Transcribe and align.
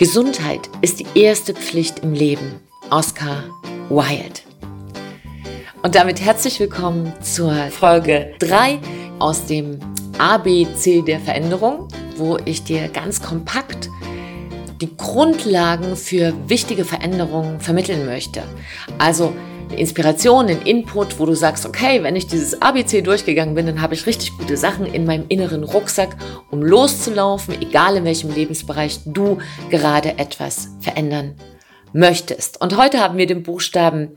Gesundheit 0.00 0.70
ist 0.80 0.98
die 0.98 1.06
erste 1.14 1.52
Pflicht 1.52 1.98
im 1.98 2.14
Leben. 2.14 2.58
Oscar 2.88 3.44
Wilde. 3.90 4.40
Und 5.82 5.94
damit 5.94 6.22
herzlich 6.22 6.58
willkommen 6.58 7.12
zur 7.20 7.52
Folge 7.68 8.32
3 8.38 8.78
aus 9.18 9.44
dem 9.44 9.78
ABC 10.16 11.02
der 11.02 11.20
Veränderung, 11.20 11.86
wo 12.16 12.38
ich 12.46 12.64
dir 12.64 12.88
ganz 12.88 13.20
kompakt 13.20 13.90
die 14.80 14.96
Grundlagen 14.96 15.94
für 15.96 16.32
wichtige 16.48 16.86
Veränderungen 16.86 17.60
vermitteln 17.60 18.06
möchte. 18.06 18.42
Also 18.96 19.34
Inspiration, 19.76 20.46
einen 20.46 20.62
Input, 20.62 21.18
wo 21.18 21.26
du 21.26 21.34
sagst, 21.34 21.66
okay, 21.66 22.02
wenn 22.02 22.16
ich 22.16 22.26
dieses 22.26 22.60
ABC 22.60 23.02
durchgegangen 23.02 23.54
bin, 23.54 23.66
dann 23.66 23.80
habe 23.80 23.94
ich 23.94 24.06
richtig 24.06 24.36
gute 24.36 24.56
Sachen 24.56 24.86
in 24.86 25.04
meinem 25.04 25.26
inneren 25.28 25.64
Rucksack, 25.64 26.16
um 26.50 26.62
loszulaufen, 26.62 27.60
egal 27.60 27.96
in 27.96 28.04
welchem 28.04 28.32
Lebensbereich 28.32 29.00
du 29.06 29.38
gerade 29.70 30.18
etwas 30.18 30.68
verändern 30.80 31.34
möchtest. 31.92 32.60
Und 32.60 32.76
heute 32.76 33.00
haben 33.00 33.18
wir 33.18 33.26
den 33.26 33.42
Buchstaben 33.42 34.16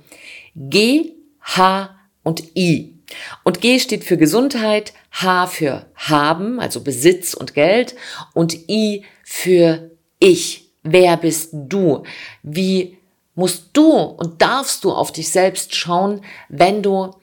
G, 0.56 1.14
H 1.42 1.96
und 2.24 2.56
I. 2.56 2.94
Und 3.44 3.62
G 3.62 3.80
steht 3.80 4.04
für 4.04 4.18
Gesundheit, 4.18 4.94
H 5.12 5.48
für 5.48 5.86
haben, 5.96 6.60
also 6.60 6.82
Besitz 6.82 7.34
und 7.34 7.54
Geld 7.54 7.96
und 8.34 8.70
I 8.70 9.04
für 9.24 9.92
ich. 10.20 10.72
Wer 10.84 11.18
bist 11.18 11.50
du? 11.54 12.04
Wie 12.42 12.98
musst 13.36 13.70
du 13.74 13.92
und 13.92 14.42
darfst 14.42 14.84
du 14.84 14.92
auf 14.92 15.12
dich 15.12 15.30
selbst 15.32 15.76
schauen, 15.76 16.24
wenn 16.50 16.84
du 16.84 17.16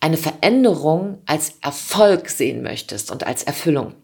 eine 0.00 0.16
Veränderung 0.16 1.18
als 1.26 1.54
Erfolg 1.60 2.30
sehen 2.30 2.62
möchtest 2.62 3.10
und 3.10 3.26
als 3.26 3.42
Erfüllung. 3.42 3.94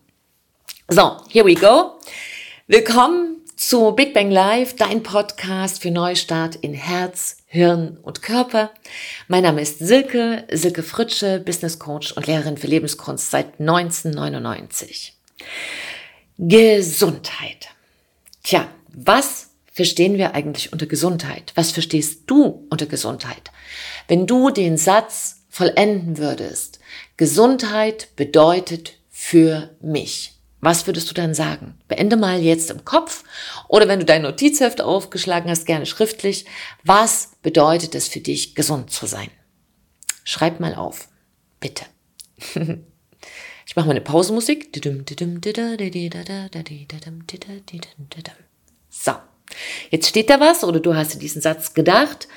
So, 0.89 1.17
here 1.31 1.47
we 1.47 1.55
go. 1.55 1.93
Willkommen 2.67 3.37
zu 3.57 3.93
Big 3.93 4.13
Bang 4.13 4.31
Live, 4.31 4.77
dein 4.77 5.03
Podcast 5.03 5.81
für 5.81 5.91
Neustart 5.91 6.57
in 6.57 6.75
Herz, 6.75 7.39
Hirn 7.47 7.97
und 8.03 8.21
Körper. 8.21 8.71
Mein 9.29 9.45
Name 9.45 9.63
ist 9.63 9.79
Silke, 9.79 10.47
Silke 10.53 10.83
Fritsche, 10.83 11.41
Business 11.41 11.79
Coach 11.79 12.13
und 12.13 12.27
Lehrerin 12.27 12.59
für 12.59 12.67
Lebenskunst 12.67 13.31
seit 13.31 13.59
1999. 13.59 15.17
Gesundheit. 16.37 17.69
Tja, 18.43 18.69
was 18.93 19.56
verstehen 19.77 20.17
wir 20.17 20.35
eigentlich 20.35 20.73
unter 20.73 20.87
Gesundheit? 20.87 21.53
Was 21.55 21.71
verstehst 21.71 22.23
du 22.29 22.67
unter 22.71 22.87
Gesundheit? 22.87 23.53
Wenn 24.09 24.27
du 24.27 24.49
den 24.49 24.79
Satz 24.79 25.43
vollenden 25.51 26.17
würdest, 26.17 26.81
Gesundheit 27.19 28.09
bedeutet 28.17 28.95
für 29.11 29.77
mich. 29.83 30.33
Was 30.61 30.87
würdest 30.87 31.11
du 31.11 31.15
dann 31.15 31.35
sagen? 31.35 31.79
Beende 31.89 32.17
mal 32.17 32.41
jetzt 32.41 32.71
im 32.71 32.87
Kopf 32.87 33.23
oder 33.69 33.87
wenn 33.87 34.01
du 34.01 34.07
dein 34.07 34.23
Notizheft 34.23 34.81
aufgeschlagen 34.81 35.51
hast, 35.51 35.67
gerne 35.67 35.85
schriftlich. 35.85 36.47
Was 36.83 37.33
bedeutet 37.43 37.95
es 37.95 38.09
für 38.09 38.21
dich, 38.21 38.55
gesund 38.55 38.91
zu 38.91 39.05
sein? 39.05 39.29
Schreib 40.25 40.59
mal 40.59 40.75
auf. 40.75 41.09
Bitte. 41.61 41.85
Ich 43.69 43.75
mache 43.75 43.89
mal 43.89 43.95
eine 43.95 44.01
Pausenmusik. 44.01 44.73
So. 48.89 49.13
Jetzt 49.91 50.09
steht 50.09 50.31
da 50.31 50.41
was 50.41 50.65
oder 50.65 50.81
du 50.81 50.95
hast 50.95 51.15
dir 51.15 51.19
diesen 51.19 51.43
Satz 51.43 51.75
gedacht 51.75 52.29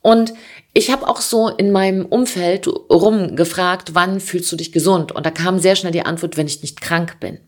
und 0.00 0.34
ich 0.74 0.90
habe 0.90 1.06
auch 1.08 1.20
so 1.20 1.48
in 1.48 1.70
meinem 1.70 2.06
Umfeld 2.06 2.66
rumgefragt, 2.66 3.94
wann 3.94 4.20
fühlst 4.20 4.50
du 4.50 4.56
dich 4.56 4.72
gesund? 4.72 5.12
Und 5.12 5.26
da 5.26 5.30
kam 5.30 5.58
sehr 5.58 5.76
schnell 5.76 5.92
die 5.92 6.02
Antwort, 6.02 6.36
wenn 6.36 6.46
ich 6.46 6.62
nicht 6.62 6.80
krank 6.80 7.20
bin. 7.20 7.38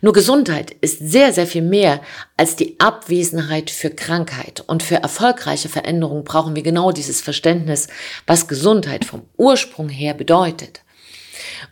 Nur 0.00 0.12
Gesundheit 0.12 0.70
ist 0.80 0.98
sehr, 0.98 1.32
sehr 1.32 1.46
viel 1.46 1.62
mehr 1.62 2.00
als 2.36 2.56
die 2.56 2.78
Abwesenheit 2.78 3.70
für 3.70 3.90
Krankheit. 3.90 4.62
Und 4.66 4.82
für 4.82 4.96
erfolgreiche 4.96 5.68
Veränderungen 5.68 6.24
brauchen 6.24 6.54
wir 6.54 6.62
genau 6.62 6.92
dieses 6.92 7.20
Verständnis, 7.20 7.88
was 8.26 8.48
Gesundheit 8.48 9.04
vom 9.04 9.22
Ursprung 9.36 9.88
her 9.88 10.14
bedeutet. 10.14 10.82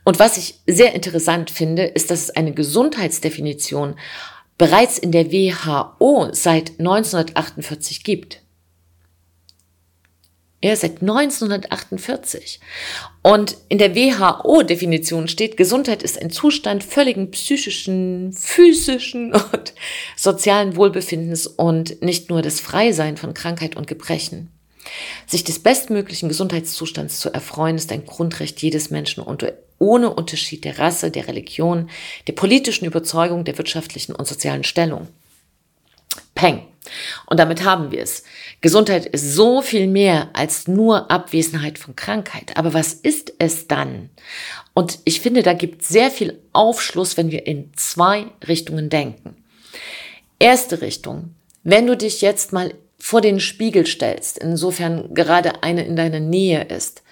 Und 0.04 0.18
was 0.18 0.36
ich 0.36 0.60
sehr 0.66 0.94
interessant 0.94 1.50
finde, 1.50 1.84
ist, 1.84 2.10
dass 2.10 2.22
es 2.22 2.30
eine 2.30 2.52
Gesundheitsdefinition 2.52 3.96
bereits 4.58 4.98
in 4.98 5.12
der 5.12 5.30
WHO 5.30 6.28
seit 6.32 6.78
1948 6.78 8.04
gibt. 8.04 8.40
Ja, 10.62 10.74
seit 10.74 11.02
1948. 11.02 12.58
Und 13.22 13.58
in 13.68 13.76
der 13.76 13.94
WHO-Definition 13.94 15.28
steht, 15.28 15.58
Gesundheit 15.58 16.02
ist 16.02 16.18
ein 16.18 16.30
Zustand 16.30 16.82
völligen 16.82 17.30
psychischen, 17.32 18.32
physischen 18.32 19.34
und 19.34 19.74
sozialen 20.16 20.76
Wohlbefindens 20.76 21.46
und 21.46 22.00
nicht 22.00 22.30
nur 22.30 22.40
das 22.40 22.60
Freisein 22.60 23.18
von 23.18 23.34
Krankheit 23.34 23.76
und 23.76 23.86
Gebrechen. 23.86 24.53
Sich 25.26 25.44
des 25.44 25.58
bestmöglichen 25.58 26.28
Gesundheitszustands 26.28 27.20
zu 27.20 27.32
erfreuen, 27.32 27.76
ist 27.76 27.92
ein 27.92 28.06
Grundrecht 28.06 28.60
jedes 28.62 28.90
Menschen 28.90 29.22
und 29.22 29.44
ohne 29.78 30.12
Unterschied 30.14 30.64
der 30.64 30.78
Rasse, 30.78 31.10
der 31.10 31.28
Religion, 31.28 31.90
der 32.26 32.32
politischen 32.32 32.84
Überzeugung, 32.84 33.44
der 33.44 33.58
wirtschaftlichen 33.58 34.14
und 34.14 34.26
sozialen 34.26 34.64
Stellung. 34.64 35.08
Peng. 36.34 36.66
Und 37.26 37.40
damit 37.40 37.64
haben 37.64 37.90
wir 37.90 38.02
es. 38.02 38.24
Gesundheit 38.60 39.06
ist 39.06 39.32
so 39.32 39.62
viel 39.62 39.86
mehr 39.86 40.30
als 40.34 40.68
nur 40.68 41.10
Abwesenheit 41.10 41.78
von 41.78 41.96
Krankheit. 41.96 42.56
Aber 42.56 42.74
was 42.74 42.92
ist 42.92 43.32
es 43.38 43.68
dann? 43.68 44.10
Und 44.74 44.98
ich 45.04 45.20
finde, 45.20 45.42
da 45.42 45.54
gibt 45.54 45.82
es 45.82 45.88
sehr 45.88 46.10
viel 46.10 46.40
Aufschluss, 46.52 47.16
wenn 47.16 47.30
wir 47.30 47.46
in 47.46 47.72
zwei 47.74 48.26
Richtungen 48.46 48.90
denken. 48.90 49.36
Erste 50.38 50.82
Richtung. 50.82 51.34
Wenn 51.62 51.86
du 51.86 51.96
dich 51.96 52.20
jetzt 52.20 52.52
mal 52.52 52.74
vor 53.04 53.20
den 53.20 53.38
Spiegel 53.38 53.84
stellst, 53.84 54.38
insofern 54.38 55.12
gerade 55.12 55.62
eine 55.62 55.84
in 55.84 55.94
deiner 55.94 56.20
Nähe 56.20 56.64
ist, 56.64 57.02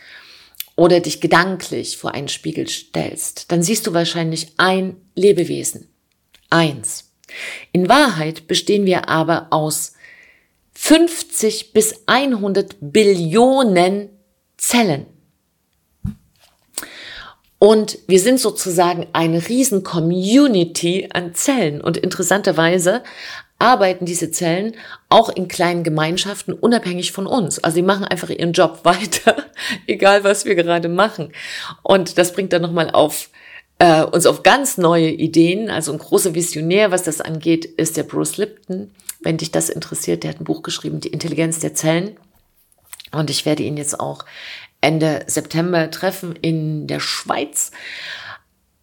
oder 0.75 1.01
dich 1.01 1.21
gedanklich 1.21 1.99
vor 1.99 2.15
einen 2.15 2.29
Spiegel 2.29 2.67
stellst, 2.67 3.53
dann 3.53 3.63
siehst 3.63 3.87
du 3.87 3.93
wahrscheinlich 3.93 4.55
ein 4.57 4.97
Lebewesen. 5.15 5.89
Eins. 6.49 7.13
In 7.73 7.91
Wahrheit 7.91 8.47
bestehen 8.47 8.87
wir 8.87 9.11
aber 9.11 9.49
aus 9.51 9.93
50 10.73 11.75
bis 11.75 12.05
100 12.07 12.77
Billionen 12.81 14.09
Zellen. 14.57 15.05
Und 17.59 17.99
wir 18.09 18.19
sind 18.19 18.41
sozusagen 18.41 19.07
eine 19.13 19.47
riesen 19.47 19.85
Community 19.85 21.11
an 21.13 21.33
Zellen. 21.35 21.81
Und 21.81 21.97
interessanterweise 21.97 23.05
arbeiten 23.63 24.05
diese 24.05 24.33
Zellen 24.33 24.75
auch 25.09 25.29
in 25.29 25.47
kleinen 25.47 25.85
Gemeinschaften 25.85 26.53
unabhängig 26.53 27.13
von 27.13 27.29
uns. 27.29 27.63
Also 27.63 27.77
sie 27.77 27.83
machen 27.83 28.05
einfach 28.05 28.29
ihren 28.29 28.53
Job 28.53 28.81
weiter, 28.85 29.47
egal 29.87 30.25
was 30.25 30.45
wir 30.45 30.57
gerade 30.57 30.89
machen. 30.89 31.33
Und 31.83 32.19
das 32.19 32.33
bringt 32.33 32.53
dann 32.53 32.63
nochmal 32.63 32.91
auf 32.91 33.31
äh, 33.79 34.03
uns 34.03 34.27
auf 34.27 34.43
ganz 34.43 34.79
neue 34.79 35.11
Ideen. 35.11 35.71
Also 35.71 35.93
ein 35.93 35.99
großer 35.99 36.35
Visionär, 36.35 36.91
was 36.91 37.05
das 37.05 37.21
angeht, 37.21 37.65
ist 37.65 37.97
der 37.97 38.03
Bruce 38.03 38.37
Lipton. 38.37 38.91
Wenn 39.21 39.37
dich 39.37 39.53
das 39.53 39.71
interessiert, 39.71 40.25
der 40.25 40.31
hat 40.31 40.41
ein 40.41 40.45
Buch 40.45 40.63
geschrieben, 40.63 41.01
Die 41.01 41.09
Intelligenz 41.09 41.61
der 41.61 41.75
Zellen. 41.75 42.17
Und 43.13 43.31
ich 43.31 43.47
werde 43.47 43.63
ihn 43.63 43.77
jetzt 43.77 44.01
auch 44.01 44.25
Ende 44.81 45.23
September 45.29 45.89
treffen 45.91 46.35
in 46.35 46.89
der 46.89 46.99
Schweiz. 46.99 47.71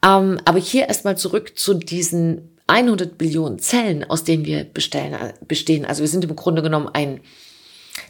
Ähm, 0.05 0.39
aber 0.45 0.59
hier 0.59 0.87
erstmal 0.87 1.17
zurück 1.17 1.59
zu 1.59 1.73
diesen 1.73 2.48
100 2.69 3.17
Billionen 3.17 3.59
Zellen, 3.59 4.03
aus 4.09 4.23
denen 4.23 4.45
wir 4.45 4.63
bestellen, 4.63 5.33
bestehen. 5.47 5.85
Also 5.85 6.01
wir 6.01 6.07
sind 6.07 6.23
im 6.23 6.35
Grunde 6.35 6.61
genommen 6.61 6.89
ein, 6.93 7.21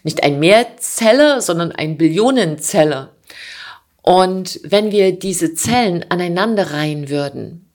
nicht 0.04 0.24
ein 0.24 0.40
Mehrzeller, 0.40 1.42
sondern 1.42 1.72
ein 1.72 1.98
Billionenzeller. 1.98 3.16
Und 4.02 4.60
wenn 4.64 4.92
wir 4.92 5.18
diese 5.18 5.54
Zellen 5.54 6.06
aneinander 6.10 6.72
reihen 6.72 7.10
würden, 7.10 7.70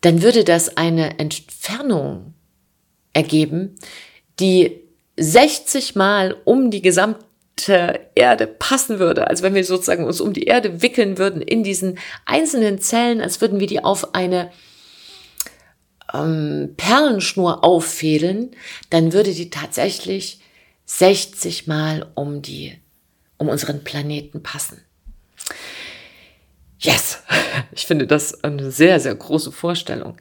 dann 0.00 0.22
würde 0.22 0.44
das 0.44 0.76
eine 0.76 1.18
Entfernung 1.18 2.34
ergeben, 3.12 3.76
die 4.40 4.80
60 5.16 5.94
Mal 5.94 6.36
um 6.44 6.70
die 6.70 6.82
gesamte 6.82 8.00
Erde 8.14 8.46
passen 8.46 8.98
würde. 8.98 9.28
Also 9.28 9.42
wenn 9.42 9.54
wir 9.54 9.64
sozusagen 9.64 10.06
uns 10.06 10.20
um 10.20 10.32
die 10.32 10.44
Erde 10.44 10.82
wickeln 10.82 11.18
würden 11.18 11.42
in 11.42 11.62
diesen 11.62 11.98
einzelnen 12.24 12.80
Zellen, 12.80 13.20
als 13.20 13.40
würden 13.40 13.60
wir 13.60 13.66
die 13.66 13.84
auf 13.84 14.14
eine 14.14 14.50
ähm, 16.12 16.74
Perlenschnur 16.76 17.64
auffädeln, 17.64 18.50
dann 18.90 19.12
würde 19.12 19.32
die 19.32 19.50
tatsächlich 19.50 20.40
60 20.86 21.66
Mal 21.66 22.10
um 22.14 22.42
die, 22.42 22.78
um 23.38 23.48
unseren 23.48 23.84
Planeten 23.84 24.42
passen. 24.42 24.82
Yes! 26.78 27.18
Ich 27.74 27.86
finde 27.86 28.06
das 28.06 28.44
eine 28.44 28.70
sehr, 28.70 28.98
sehr 28.98 29.14
große 29.14 29.52
Vorstellung. 29.52 30.16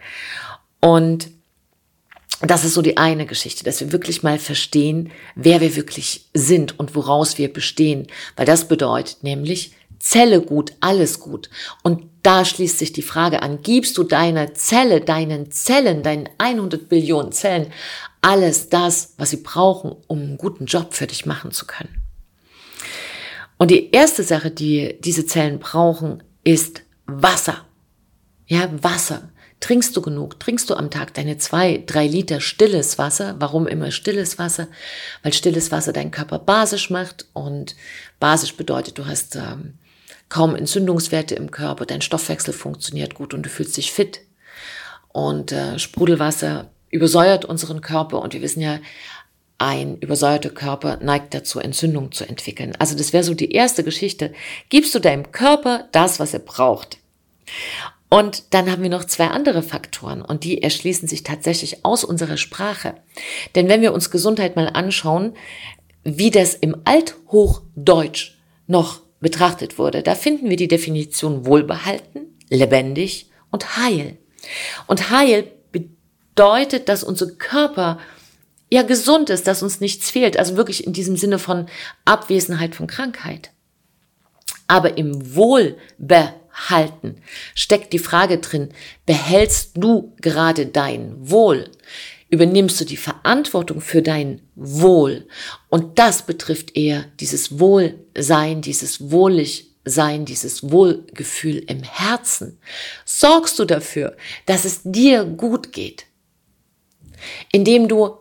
Und 0.82 1.30
das 2.42 2.66
ist 2.66 2.74
so 2.74 2.82
die 2.82 2.98
eine 2.98 3.26
Geschichte, 3.26 3.64
dass 3.64 3.80
wir 3.80 3.92
wirklich 3.92 4.24
mal 4.24 4.40
verstehen, 4.40 5.12
wer 5.36 5.62
wir 5.62 5.76
wirklich 5.76 6.30
sind 6.34 6.78
und 6.80 6.96
woraus 6.96 7.38
wir 7.38 7.52
bestehen. 7.52 8.08
Weil 8.36 8.46
das 8.46 8.68
bedeutet 8.68 9.24
nämlich 9.24 9.72
Zelle 10.02 10.42
gut, 10.42 10.74
alles 10.80 11.20
gut. 11.20 11.50
Und 11.84 12.10
da 12.24 12.44
schließt 12.44 12.80
sich 12.80 12.92
die 12.92 13.02
Frage 13.02 13.42
an, 13.44 13.62
gibst 13.62 13.98
du 13.98 14.04
deiner 14.04 14.54
Zelle, 14.54 15.00
deinen 15.02 15.52
Zellen, 15.52 16.04
deinen 16.04 16.28
100 16.38 16.90
Billionen 16.90 17.32
Zellen 17.32 17.72
alles 18.22 18.70
das, 18.70 19.14
was 19.18 19.32
sie 19.32 19.38
brauchen, 19.38 19.96
um 20.08 20.20
einen 20.20 20.38
guten 20.38 20.66
Job 20.66 20.94
für 20.94 21.08
dich 21.08 21.26
machen 21.26 21.52
zu 21.52 21.66
können? 21.66 22.02
Und 23.58 23.70
die 23.70 23.92
erste 23.92 24.24
Sache, 24.24 24.50
die 24.50 24.98
diese 25.02 25.26
Zellen 25.26 25.60
brauchen, 25.60 26.24
ist 26.44 26.82
Wasser. 27.06 27.66
Ja, 28.48 28.70
Wasser. 28.82 29.30
Trinkst 29.60 29.96
du 29.96 30.02
genug? 30.02 30.40
Trinkst 30.40 30.68
du 30.72 30.76
am 30.76 30.90
Tag 30.90 31.14
deine 31.14 31.38
zwei, 31.38 31.84
drei 31.86 32.08
Liter 32.08 32.42
stilles 32.42 32.98
Wasser? 32.98 33.36
Warum 33.38 33.68
immer 33.68 33.92
stilles 33.92 34.40
Wasser? 34.40 34.68
Weil 35.22 35.34
stilles 35.34 35.72
Wasser 35.72 35.94
deinen 35.94 36.10
Körper 36.10 36.40
basisch 36.40 36.90
macht 36.90 37.28
und 37.34 37.76
basisch 38.20 38.56
bedeutet, 38.58 38.98
du 38.98 39.06
hast 39.06 39.36
ähm, 39.36 39.76
kaum 40.32 40.56
Entzündungswerte 40.56 41.36
im 41.36 41.52
Körper, 41.52 41.86
dein 41.86 42.02
Stoffwechsel 42.02 42.54
funktioniert 42.54 43.16
gut 43.16 43.34
und 43.34 43.46
du 43.46 43.50
fühlst 43.50 43.76
dich 43.76 43.92
fit. 43.92 44.22
Und 45.10 45.52
äh, 45.52 45.78
Sprudelwasser 45.78 46.72
übersäuert 46.90 47.44
unseren 47.44 47.82
Körper 47.82 48.22
und 48.22 48.34
wir 48.34 48.42
wissen 48.42 48.62
ja, 48.62 48.80
ein 49.58 49.98
übersäuerter 49.98 50.50
Körper 50.50 50.98
neigt 51.02 51.34
dazu, 51.34 51.60
Entzündung 51.60 52.14
zu 52.14 52.28
entwickeln. 52.28 52.76
Also 52.80 52.98
das 52.98 53.12
wäre 53.12 53.26
so 53.26 53.34
die 53.34 53.52
erste 53.52 53.84
Geschichte. 53.84 54.34
Gibst 54.70 54.96
du 54.96 55.00
deinem 55.00 55.34
Körper 55.34 55.90
das, 55.92 56.20
was 56.20 56.34
er 56.34 56.40
braucht? 56.40 56.98
Und 58.10 58.54
dann 58.54 58.72
haben 58.72 58.84
wir 58.84 58.90
noch 58.90 59.04
zwei 59.04 59.28
andere 59.28 59.64
Faktoren 59.64 60.22
und 60.22 60.46
die 60.46 60.64
erschließen 60.64 61.10
sich 61.10 61.24
tatsächlich 61.24 61.84
aus 61.84 62.06
unserer 62.06 62.38
Sprache. 62.38 62.96
Denn 63.56 63.68
wenn 63.68 63.82
wir 63.82 63.94
uns 63.94 64.12
Gesundheit 64.12 64.56
mal 64.56 64.70
anschauen, 64.70 65.34
wie 66.06 66.32
das 66.32 66.56
im 66.56 66.78
Althochdeutsch 66.86 68.38
noch 68.68 69.02
betrachtet 69.22 69.78
wurde, 69.78 70.04
da 70.04 70.16
finden 70.16 70.50
wir 70.50 70.58
die 70.58 70.68
Definition 70.68 71.46
wohlbehalten, 71.46 72.38
lebendig 72.50 73.30
und 73.52 73.78
heil. 73.78 74.18
Und 74.88 75.12
heil 75.12 75.50
bedeutet, 75.72 76.90
dass 76.90 77.04
unser 77.04 77.28
Körper 77.28 78.00
ja 78.72 78.82
gesund 78.82 79.30
ist, 79.30 79.48
dass 79.48 79.64
uns 79.64 79.80
nichts 79.80 80.10
fehlt, 80.10 80.38
also 80.38 80.58
wirklich 80.58 80.86
in 80.86 80.94
diesem 80.94 81.18
Sinne 81.18 81.40
von 81.40 81.68
Abwesenheit 82.06 82.74
von 82.74 82.88
Krankheit. 82.88 83.52
Aber 84.68 84.98
im 84.98 85.36
Wohlbehalten 85.36 87.22
steckt 87.54 87.94
die 87.94 88.00
Frage 88.00 88.40
drin, 88.40 88.70
behältst 89.06 89.72
du 89.76 90.16
gerade 90.22 90.66
dein 90.66 91.16
Wohl? 91.30 91.70
Übernimmst 92.32 92.80
du 92.80 92.86
die 92.86 92.98
Verantwortung 92.98 93.82
für 93.82 94.02
dein 94.02 94.42
Wohl? 94.56 95.28
Und 95.70 96.00
das 96.00 96.26
betrifft 96.26 96.78
eher 96.78 97.06
dieses 97.20 97.60
Wohlsein, 97.60 98.62
dieses 98.62 99.12
wohlig 99.12 99.76
sein, 99.84 100.24
dieses 100.26 100.72
Wohlgefühl 100.72 101.58
im 101.68 101.84
Herzen. 101.84 102.58
Sorgst 103.04 103.60
du 103.60 103.66
dafür, 103.66 104.16
dass 104.46 104.64
es 104.64 104.80
dir 104.84 105.26
gut 105.26 105.74
geht, 105.74 106.06
indem 107.52 107.90
du 107.90 108.18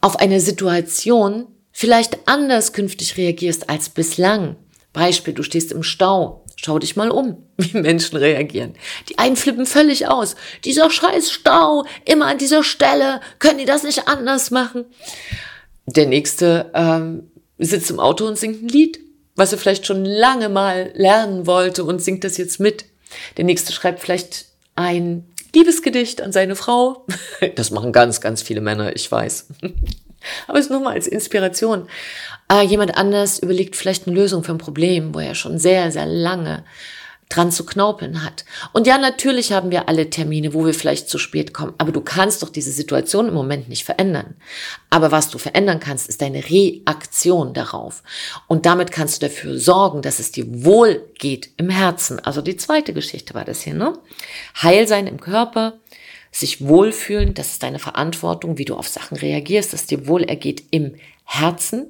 auf 0.00 0.16
eine 0.16 0.40
Situation 0.40 1.46
vielleicht 1.70 2.26
anders 2.26 2.72
künftig 2.72 3.16
reagierst 3.16 3.70
als 3.70 3.88
bislang. 3.88 4.56
Beispiel, 4.92 5.32
du 5.32 5.44
stehst 5.44 5.70
im 5.70 5.84
Stau. 5.84 6.44
Schau 6.64 6.78
dich 6.78 6.94
mal 6.94 7.10
um, 7.10 7.44
wie 7.56 7.78
Menschen 7.78 8.16
reagieren. 8.16 8.74
Die 9.08 9.18
einen 9.18 9.36
flippen 9.36 9.66
völlig 9.66 10.06
aus. 10.06 10.36
Dieser 10.64 10.90
scheiß 10.90 11.30
Stau, 11.30 11.84
immer 12.04 12.26
an 12.26 12.38
dieser 12.38 12.62
Stelle, 12.62 13.20
können 13.38 13.58
die 13.58 13.64
das 13.64 13.82
nicht 13.82 14.06
anders 14.06 14.50
machen? 14.50 14.84
Der 15.86 16.06
nächste 16.06 16.70
ähm, 16.74 17.30
sitzt 17.58 17.90
im 17.90 17.98
Auto 17.98 18.26
und 18.26 18.38
singt 18.38 18.62
ein 18.62 18.68
Lied, 18.68 19.00
was 19.34 19.52
er 19.52 19.58
vielleicht 19.58 19.86
schon 19.86 20.04
lange 20.04 20.48
mal 20.48 20.92
lernen 20.94 21.46
wollte 21.46 21.82
und 21.84 22.00
singt 22.00 22.22
das 22.22 22.36
jetzt 22.36 22.60
mit. 22.60 22.84
Der 23.36 23.44
nächste 23.44 23.72
schreibt 23.72 24.00
vielleicht 24.00 24.46
ein 24.76 25.26
Liebesgedicht 25.54 26.22
an 26.22 26.32
seine 26.32 26.56
Frau. 26.56 27.06
Das 27.56 27.72
machen 27.72 27.92
ganz, 27.92 28.20
ganz 28.20 28.40
viele 28.40 28.60
Männer, 28.60 28.94
ich 28.94 29.10
weiß. 29.10 29.48
Aber 30.46 30.58
es 30.58 30.70
nur 30.70 30.78
mal 30.78 30.94
als 30.94 31.08
Inspiration. 31.08 31.88
Äh, 32.52 32.62
jemand 32.66 32.98
anders 32.98 33.38
überlegt 33.38 33.76
vielleicht 33.76 34.06
eine 34.06 34.14
Lösung 34.14 34.44
für 34.44 34.52
ein 34.52 34.58
Problem, 34.58 35.14
wo 35.14 35.20
er 35.20 35.34
schon 35.34 35.58
sehr, 35.58 35.90
sehr 35.90 36.06
lange 36.06 36.64
dran 37.30 37.50
zu 37.50 37.64
knaupeln 37.64 38.22
hat. 38.22 38.44
Und 38.74 38.86
ja, 38.86 38.98
natürlich 38.98 39.52
haben 39.52 39.70
wir 39.70 39.88
alle 39.88 40.10
Termine, 40.10 40.52
wo 40.52 40.66
wir 40.66 40.74
vielleicht 40.74 41.08
zu 41.08 41.16
spät 41.16 41.54
kommen, 41.54 41.72
aber 41.78 41.90
du 41.90 42.02
kannst 42.02 42.42
doch 42.42 42.50
diese 42.50 42.70
Situation 42.70 43.28
im 43.28 43.32
Moment 43.32 43.70
nicht 43.70 43.84
verändern. 43.84 44.34
Aber 44.90 45.12
was 45.12 45.30
du 45.30 45.38
verändern 45.38 45.80
kannst, 45.80 46.10
ist 46.10 46.20
deine 46.20 46.44
Reaktion 46.50 47.54
darauf. 47.54 48.02
Und 48.48 48.66
damit 48.66 48.92
kannst 48.92 49.22
du 49.22 49.28
dafür 49.28 49.58
sorgen, 49.58 50.02
dass 50.02 50.18
es 50.18 50.30
dir 50.30 50.44
wohl 50.62 51.08
geht 51.18 51.48
im 51.56 51.70
Herzen. 51.70 52.20
Also 52.20 52.42
die 52.42 52.58
zweite 52.58 52.92
Geschichte 52.92 53.32
war 53.32 53.46
das 53.46 53.62
hier, 53.62 53.72
ne? 53.72 53.98
Heilsein 54.60 55.06
im 55.06 55.18
Körper, 55.18 55.78
sich 56.30 56.66
wohlfühlen, 56.66 57.32
das 57.32 57.52
ist 57.52 57.62
deine 57.62 57.78
Verantwortung, 57.78 58.58
wie 58.58 58.66
du 58.66 58.76
auf 58.76 58.88
Sachen 58.88 59.16
reagierst, 59.16 59.72
dass 59.72 59.86
dir 59.86 60.06
wohl 60.06 60.22
ergeht 60.22 60.64
im 60.70 60.96
Herzen 61.24 61.86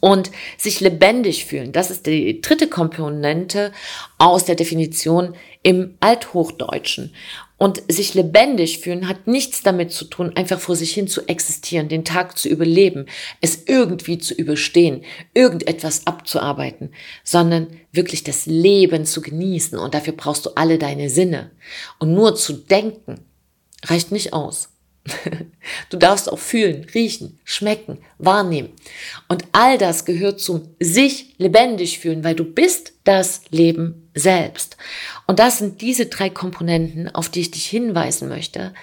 und 0.00 0.30
sich 0.58 0.80
lebendig 0.80 1.46
fühlen. 1.46 1.72
Das 1.72 1.90
ist 1.90 2.06
die 2.06 2.40
dritte 2.40 2.66
Komponente 2.66 3.72
aus 4.18 4.44
der 4.44 4.56
Definition 4.56 5.34
im 5.62 5.96
Althochdeutschen. 6.00 7.14
Und 7.56 7.80
sich 7.86 8.14
lebendig 8.14 8.80
fühlen 8.80 9.06
hat 9.06 9.28
nichts 9.28 9.62
damit 9.62 9.92
zu 9.92 10.06
tun, 10.06 10.32
einfach 10.34 10.58
vor 10.58 10.74
sich 10.74 10.92
hin 10.92 11.06
zu 11.06 11.28
existieren, 11.28 11.88
den 11.88 12.04
Tag 12.04 12.36
zu 12.36 12.48
überleben, 12.48 13.06
es 13.40 13.62
irgendwie 13.66 14.18
zu 14.18 14.34
überstehen, 14.34 15.04
irgendetwas 15.32 16.08
abzuarbeiten, 16.08 16.92
sondern 17.22 17.68
wirklich 17.92 18.24
das 18.24 18.46
Leben 18.46 19.06
zu 19.06 19.20
genießen. 19.22 19.78
Und 19.78 19.94
dafür 19.94 20.14
brauchst 20.14 20.44
du 20.46 20.50
alle 20.56 20.76
deine 20.76 21.08
Sinne. 21.08 21.52
Und 22.00 22.12
nur 22.12 22.34
zu 22.34 22.54
denken 22.54 23.20
reicht 23.84 24.10
nicht 24.10 24.32
aus. 24.32 24.70
Du 25.90 25.96
darfst 25.96 26.30
auch 26.30 26.38
fühlen, 26.38 26.86
riechen, 26.94 27.38
schmecken, 27.44 27.98
wahrnehmen. 28.18 28.70
Und 29.28 29.44
all 29.52 29.78
das 29.78 30.04
gehört 30.04 30.40
zum 30.40 30.74
sich 30.80 31.34
lebendig 31.38 31.98
fühlen, 31.98 32.24
weil 32.24 32.34
du 32.34 32.44
bist 32.44 32.94
das 33.04 33.42
Leben 33.50 34.08
selbst. 34.14 34.76
Und 35.26 35.38
das 35.38 35.58
sind 35.58 35.80
diese 35.80 36.06
drei 36.06 36.30
Komponenten, 36.30 37.08
auf 37.14 37.28
die 37.28 37.40
ich 37.40 37.50
dich 37.50 37.66
hinweisen 37.66 38.28
möchte. 38.28 38.74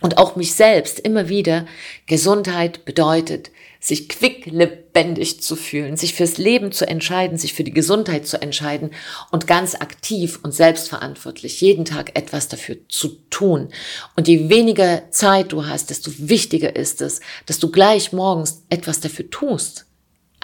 Und 0.00 0.18
auch 0.18 0.36
mich 0.36 0.54
selbst 0.54 0.98
immer 0.98 1.28
wieder. 1.28 1.66
Gesundheit 2.06 2.84
bedeutet, 2.84 3.50
sich 3.80 4.08
quick 4.08 4.46
lebendig 4.46 5.42
zu 5.42 5.56
fühlen, 5.56 5.96
sich 5.96 6.14
fürs 6.14 6.38
Leben 6.38 6.72
zu 6.72 6.88
entscheiden, 6.88 7.36
sich 7.36 7.52
für 7.52 7.64
die 7.64 7.72
Gesundheit 7.72 8.26
zu 8.26 8.40
entscheiden 8.40 8.90
und 9.30 9.46
ganz 9.46 9.74
aktiv 9.74 10.40
und 10.42 10.52
selbstverantwortlich 10.52 11.60
jeden 11.60 11.84
Tag 11.84 12.18
etwas 12.18 12.48
dafür 12.48 12.76
zu 12.88 13.08
tun. 13.28 13.68
Und 14.16 14.26
je 14.26 14.48
weniger 14.48 15.10
Zeit 15.10 15.52
du 15.52 15.66
hast, 15.66 15.90
desto 15.90 16.10
wichtiger 16.16 16.74
ist 16.74 17.02
es, 17.02 17.20
dass 17.44 17.58
du 17.58 17.70
gleich 17.70 18.12
morgens 18.12 18.62
etwas 18.70 19.00
dafür 19.00 19.28
tust 19.28 19.86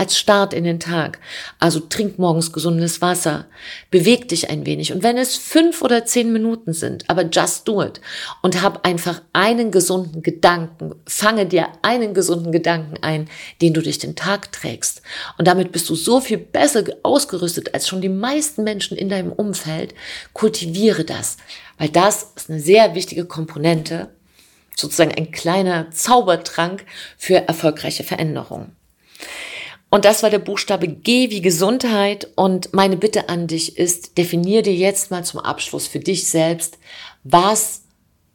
als 0.00 0.16
Start 0.16 0.54
in 0.54 0.64
den 0.64 0.80
Tag. 0.80 1.18
Also 1.58 1.78
trink 1.78 2.18
morgens 2.18 2.54
gesundes 2.54 3.02
Wasser, 3.02 3.44
beweg 3.90 4.28
dich 4.28 4.48
ein 4.48 4.64
wenig. 4.64 4.94
Und 4.94 5.02
wenn 5.02 5.18
es 5.18 5.36
fünf 5.36 5.82
oder 5.82 6.06
zehn 6.06 6.32
Minuten 6.32 6.72
sind, 6.72 7.04
aber 7.10 7.24
just 7.26 7.68
do 7.68 7.82
it. 7.82 8.00
Und 8.40 8.62
hab 8.62 8.86
einfach 8.86 9.20
einen 9.34 9.70
gesunden 9.70 10.22
Gedanken, 10.22 10.94
fange 11.06 11.44
dir 11.44 11.68
einen 11.82 12.14
gesunden 12.14 12.50
Gedanken 12.50 12.94
ein, 13.02 13.28
den 13.60 13.74
du 13.74 13.82
durch 13.82 13.98
den 13.98 14.16
Tag 14.16 14.52
trägst. 14.52 15.02
Und 15.36 15.46
damit 15.46 15.70
bist 15.70 15.90
du 15.90 15.94
so 15.94 16.22
viel 16.22 16.38
besser 16.38 16.82
ausgerüstet 17.02 17.74
als 17.74 17.86
schon 17.86 18.00
die 18.00 18.08
meisten 18.08 18.64
Menschen 18.64 18.96
in 18.96 19.10
deinem 19.10 19.32
Umfeld. 19.32 19.94
Kultiviere 20.32 21.04
das, 21.04 21.36
weil 21.76 21.90
das 21.90 22.32
ist 22.36 22.48
eine 22.48 22.60
sehr 22.60 22.94
wichtige 22.94 23.26
Komponente, 23.26 24.08
sozusagen 24.74 25.12
ein 25.14 25.30
kleiner 25.30 25.90
Zaubertrank 25.90 26.86
für 27.18 27.46
erfolgreiche 27.46 28.02
Veränderungen. 28.02 28.79
Und 29.90 30.04
das 30.04 30.22
war 30.22 30.30
der 30.30 30.38
Buchstabe 30.38 30.86
G 30.86 31.30
wie 31.30 31.42
Gesundheit. 31.42 32.28
Und 32.36 32.72
meine 32.72 32.96
Bitte 32.96 33.28
an 33.28 33.48
dich 33.48 33.76
ist, 33.76 34.16
definier 34.16 34.62
dir 34.62 34.74
jetzt 34.74 35.10
mal 35.10 35.24
zum 35.24 35.40
Abschluss 35.40 35.88
für 35.88 35.98
dich 35.98 36.28
selbst, 36.28 36.78
was 37.24 37.82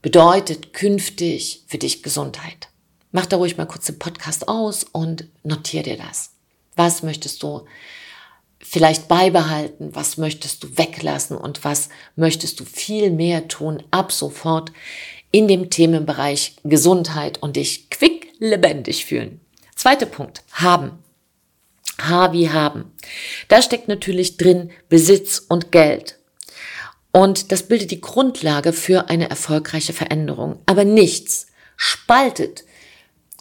bedeutet 0.02 0.74
künftig 0.74 1.64
für 1.66 1.78
dich 1.78 2.04
Gesundheit. 2.04 2.68
Mach 3.12 3.26
da 3.26 3.38
ruhig 3.38 3.58
mal 3.58 3.66
kurz 3.66 3.86
den 3.86 3.98
Podcast 3.98 4.50
aus 4.50 4.84
und 4.84 5.30
notier 5.44 5.82
dir 5.82 5.98
das. 5.98 6.32
Was 6.76 7.02
möchtest 7.02 7.42
du 7.42 7.66
vielleicht 8.60 9.08
beibehalten? 9.08 9.96
Was 9.96 10.18
möchtest 10.18 10.64
du 10.64 10.78
weglassen? 10.78 11.38
Und 11.38 11.64
was 11.64 11.88
möchtest 12.18 12.60
du 12.60 12.66
viel 12.66 13.12
mehr 13.12 13.48
tun 13.48 13.82
ab 13.92 14.12
sofort 14.12 14.74
in 15.32 15.48
dem 15.48 15.70
Themenbereich 15.70 16.58
Gesundheit 16.66 17.42
und 17.42 17.56
dich 17.56 17.90
quick 17.90 18.34
lebendig 18.40 19.06
fühlen? 19.06 19.40
Zweiter 19.76 20.06
Punkt. 20.06 20.44
Haben. 20.52 21.00
H 22.00 22.34
wie 22.34 22.50
haben. 22.50 22.92
Da 23.48 23.62
steckt 23.62 23.88
natürlich 23.88 24.38
drin 24.38 24.72
Besitz 24.90 25.44
und 25.48 25.72
Geld. 25.72 26.18
Und 27.12 27.52
das 27.52 27.64
bildet 27.64 27.92
die 27.92 28.02
Grundlage 28.02 28.74
für 28.74 29.10
eine 29.10 29.30
erfolgreiche 29.30 29.94
Veränderung. 29.94 30.60
Aber 30.66 30.84
nichts 30.84 31.48
spaltet 31.78 32.64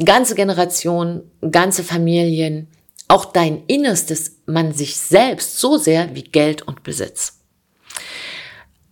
ganze 0.04 0.34
Generationen, 0.34 1.30
ganze 1.50 1.84
Familien, 1.84 2.68
auch 3.08 3.24
dein 3.26 3.64
Innerstes, 3.66 4.38
man 4.46 4.72
sich 4.72 4.96
selbst 4.96 5.58
so 5.58 5.76
sehr 5.76 6.14
wie 6.14 6.24
Geld 6.24 6.62
und 6.62 6.82
Besitz. 6.82 7.40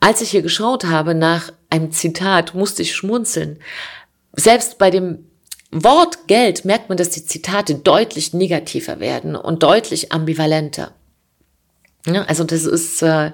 Als 0.00 0.20
ich 0.20 0.30
hier 0.30 0.42
geschaut 0.42 0.84
habe 0.84 1.14
nach 1.14 1.52
einem 1.70 1.92
Zitat, 1.92 2.54
musste 2.54 2.82
ich 2.82 2.94
schmunzeln. 2.94 3.60
Selbst 4.34 4.78
bei 4.78 4.90
dem 4.90 5.26
Wort 5.72 6.28
Geld 6.28 6.66
merkt 6.66 6.90
man, 6.90 6.98
dass 6.98 7.10
die 7.10 7.24
Zitate 7.24 7.76
deutlich 7.76 8.34
negativer 8.34 9.00
werden 9.00 9.34
und 9.34 9.62
deutlich 9.62 10.12
ambivalenter. 10.12 10.92
Ja, 12.06 12.24
also 12.24 12.44
das 12.44 12.64
ist 12.64 13.02
äh, 13.02 13.32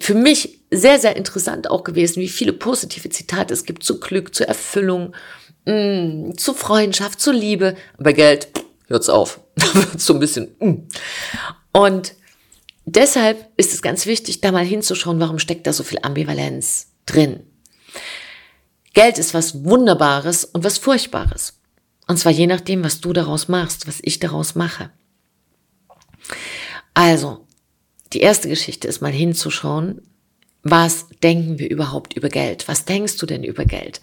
für 0.00 0.14
mich 0.14 0.60
sehr, 0.72 0.98
sehr 0.98 1.16
interessant 1.16 1.70
auch 1.70 1.84
gewesen, 1.84 2.20
wie 2.20 2.28
viele 2.28 2.52
positive 2.52 3.08
Zitate 3.10 3.54
es 3.54 3.64
gibt 3.64 3.84
zu 3.84 4.00
Glück, 4.00 4.34
zu 4.34 4.46
Erfüllung, 4.46 5.14
mh, 5.66 5.74
mm, 5.74 6.38
zu 6.38 6.52
Freundschaft, 6.52 7.20
zu 7.20 7.30
Liebe. 7.30 7.76
Bei 7.98 8.12
Geld 8.12 8.48
hört's 8.88 9.08
auf. 9.08 9.40
So 9.96 10.14
ein 10.14 10.20
bisschen. 10.20 10.48
Mh. 10.58 10.66
Mm. 10.66 10.88
Und 11.72 12.14
deshalb 12.86 13.46
ist 13.56 13.72
es 13.72 13.82
ganz 13.82 14.06
wichtig, 14.06 14.40
da 14.40 14.50
mal 14.50 14.64
hinzuschauen, 14.64 15.20
warum 15.20 15.38
steckt 15.38 15.66
da 15.66 15.72
so 15.72 15.84
viel 15.84 16.00
Ambivalenz 16.02 16.88
drin. 17.06 17.40
Geld 18.92 19.18
ist 19.18 19.34
was 19.34 19.64
Wunderbares 19.64 20.44
und 20.44 20.64
was 20.64 20.78
Furchtbares. 20.78 21.60
Und 22.08 22.18
zwar 22.18 22.32
je 22.32 22.46
nachdem, 22.46 22.82
was 22.82 23.00
du 23.00 23.12
daraus 23.12 23.48
machst, 23.48 23.86
was 23.86 24.00
ich 24.02 24.18
daraus 24.18 24.54
mache. 24.54 24.90
Also, 26.92 27.46
die 28.12 28.20
erste 28.20 28.48
Geschichte 28.48 28.88
ist 28.88 29.00
mal 29.00 29.12
hinzuschauen, 29.12 30.02
was 30.62 31.06
denken 31.22 31.58
wir 31.58 31.70
überhaupt 31.70 32.14
über 32.14 32.28
Geld? 32.28 32.68
Was 32.68 32.84
denkst 32.84 33.16
du 33.16 33.26
denn 33.26 33.44
über 33.44 33.64
Geld? 33.64 34.00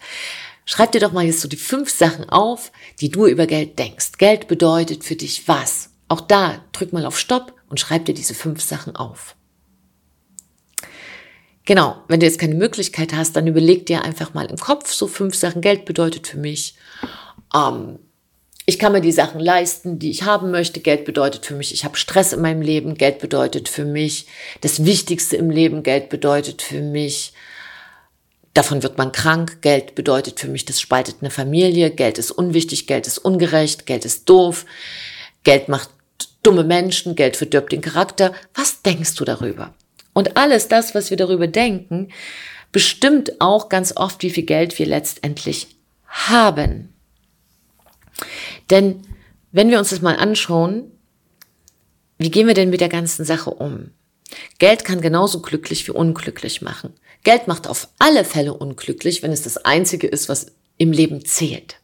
Schreib 0.64 0.92
dir 0.92 1.00
doch 1.00 1.12
mal 1.12 1.24
jetzt 1.24 1.40
so 1.40 1.48
die 1.48 1.56
fünf 1.56 1.90
Sachen 1.90 2.28
auf, 2.28 2.72
die 3.00 3.10
du 3.10 3.26
über 3.26 3.46
Geld 3.46 3.78
denkst. 3.78 4.12
Geld 4.18 4.48
bedeutet 4.48 5.04
für 5.04 5.16
dich 5.16 5.46
was? 5.46 5.90
Auch 6.08 6.20
da 6.20 6.64
drück 6.72 6.92
mal 6.92 7.06
auf 7.06 7.18
Stopp 7.18 7.54
und 7.68 7.78
schreib 7.78 8.06
dir 8.06 8.14
diese 8.14 8.34
fünf 8.34 8.60
Sachen 8.60 8.96
auf. 8.96 9.36
Genau, 11.68 12.02
wenn 12.08 12.18
du 12.18 12.24
jetzt 12.24 12.38
keine 12.38 12.54
Möglichkeit 12.54 13.12
hast, 13.12 13.36
dann 13.36 13.46
überleg 13.46 13.84
dir 13.84 14.02
einfach 14.02 14.32
mal 14.32 14.46
im 14.46 14.56
Kopf 14.56 14.90
so 14.90 15.06
fünf 15.06 15.34
Sachen. 15.34 15.60
Geld 15.60 15.84
bedeutet 15.84 16.26
für 16.26 16.38
mich, 16.38 16.76
ähm, 17.54 17.98
ich 18.64 18.78
kann 18.78 18.92
mir 18.92 19.02
die 19.02 19.12
Sachen 19.12 19.38
leisten, 19.38 19.98
die 19.98 20.10
ich 20.10 20.22
haben 20.22 20.50
möchte. 20.50 20.80
Geld 20.80 21.04
bedeutet 21.04 21.44
für 21.44 21.54
mich, 21.54 21.74
ich 21.74 21.84
habe 21.84 21.98
Stress 21.98 22.32
in 22.32 22.40
meinem 22.40 22.62
Leben. 22.62 22.94
Geld 22.94 23.18
bedeutet 23.18 23.68
für 23.68 23.84
mich 23.84 24.26
das 24.62 24.86
Wichtigste 24.86 25.36
im 25.36 25.50
Leben. 25.50 25.82
Geld 25.82 26.08
bedeutet 26.08 26.62
für 26.62 26.80
mich, 26.80 27.34
davon 28.54 28.82
wird 28.82 28.96
man 28.96 29.12
krank. 29.12 29.60
Geld 29.60 29.94
bedeutet 29.94 30.40
für 30.40 30.48
mich, 30.48 30.64
das 30.64 30.80
spaltet 30.80 31.16
eine 31.20 31.30
Familie. 31.30 31.90
Geld 31.90 32.16
ist 32.16 32.30
unwichtig, 32.30 32.86
Geld 32.86 33.06
ist 33.06 33.18
ungerecht, 33.18 33.84
Geld 33.84 34.06
ist 34.06 34.26
doof. 34.26 34.64
Geld 35.44 35.68
macht 35.68 35.90
dumme 36.42 36.64
Menschen, 36.64 37.14
Geld 37.14 37.36
verdirbt 37.36 37.72
den 37.72 37.82
Charakter. 37.82 38.32
Was 38.54 38.80
denkst 38.80 39.16
du 39.16 39.26
darüber? 39.26 39.74
Und 40.18 40.36
alles 40.36 40.66
das, 40.66 40.96
was 40.96 41.10
wir 41.10 41.16
darüber 41.16 41.46
denken, 41.46 42.08
bestimmt 42.72 43.40
auch 43.40 43.68
ganz 43.68 43.96
oft, 43.96 44.20
wie 44.24 44.30
viel 44.30 44.42
Geld 44.42 44.76
wir 44.76 44.84
letztendlich 44.84 45.68
haben. 46.08 46.92
Denn 48.68 49.06
wenn 49.52 49.70
wir 49.70 49.78
uns 49.78 49.90
das 49.90 50.00
mal 50.00 50.16
anschauen, 50.16 50.90
wie 52.18 52.32
gehen 52.32 52.48
wir 52.48 52.54
denn 52.54 52.70
mit 52.70 52.80
der 52.80 52.88
ganzen 52.88 53.24
Sache 53.24 53.50
um? 53.50 53.92
Geld 54.58 54.84
kann 54.84 55.00
genauso 55.00 55.40
glücklich 55.40 55.86
wie 55.86 55.92
unglücklich 55.92 56.62
machen. 56.62 56.94
Geld 57.22 57.46
macht 57.46 57.68
auf 57.68 57.86
alle 58.00 58.24
Fälle 58.24 58.54
unglücklich, 58.54 59.22
wenn 59.22 59.30
es 59.30 59.42
das 59.42 59.58
Einzige 59.58 60.08
ist, 60.08 60.28
was 60.28 60.46
im 60.78 60.90
Leben 60.90 61.24
zählt 61.24 61.76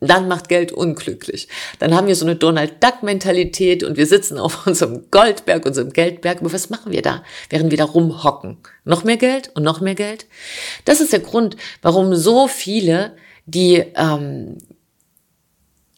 dann 0.00 0.28
macht 0.28 0.48
Geld 0.48 0.72
unglücklich. 0.72 1.48
Dann 1.78 1.94
haben 1.94 2.06
wir 2.06 2.16
so 2.16 2.26
eine 2.26 2.36
Donald 2.36 2.82
Duck 2.82 3.02
Mentalität 3.02 3.82
und 3.82 3.96
wir 3.96 4.06
sitzen 4.06 4.38
auf 4.38 4.66
unserem 4.66 5.10
Goldberg, 5.10 5.64
unserem 5.64 5.92
Geldberg. 5.92 6.40
Aber 6.40 6.52
was 6.52 6.70
machen 6.70 6.92
wir 6.92 7.02
da, 7.02 7.22
während 7.50 7.70
wir 7.70 7.78
da 7.78 7.84
rumhocken? 7.84 8.58
Noch 8.84 9.04
mehr 9.04 9.16
Geld 9.16 9.50
und 9.54 9.62
noch 9.62 9.80
mehr 9.80 9.94
Geld? 9.94 10.26
Das 10.84 11.00
ist 11.00 11.12
der 11.12 11.20
Grund, 11.20 11.56
warum 11.82 12.14
so 12.14 12.48
viele, 12.48 13.16
die 13.46 13.84
ähm, 13.96 14.58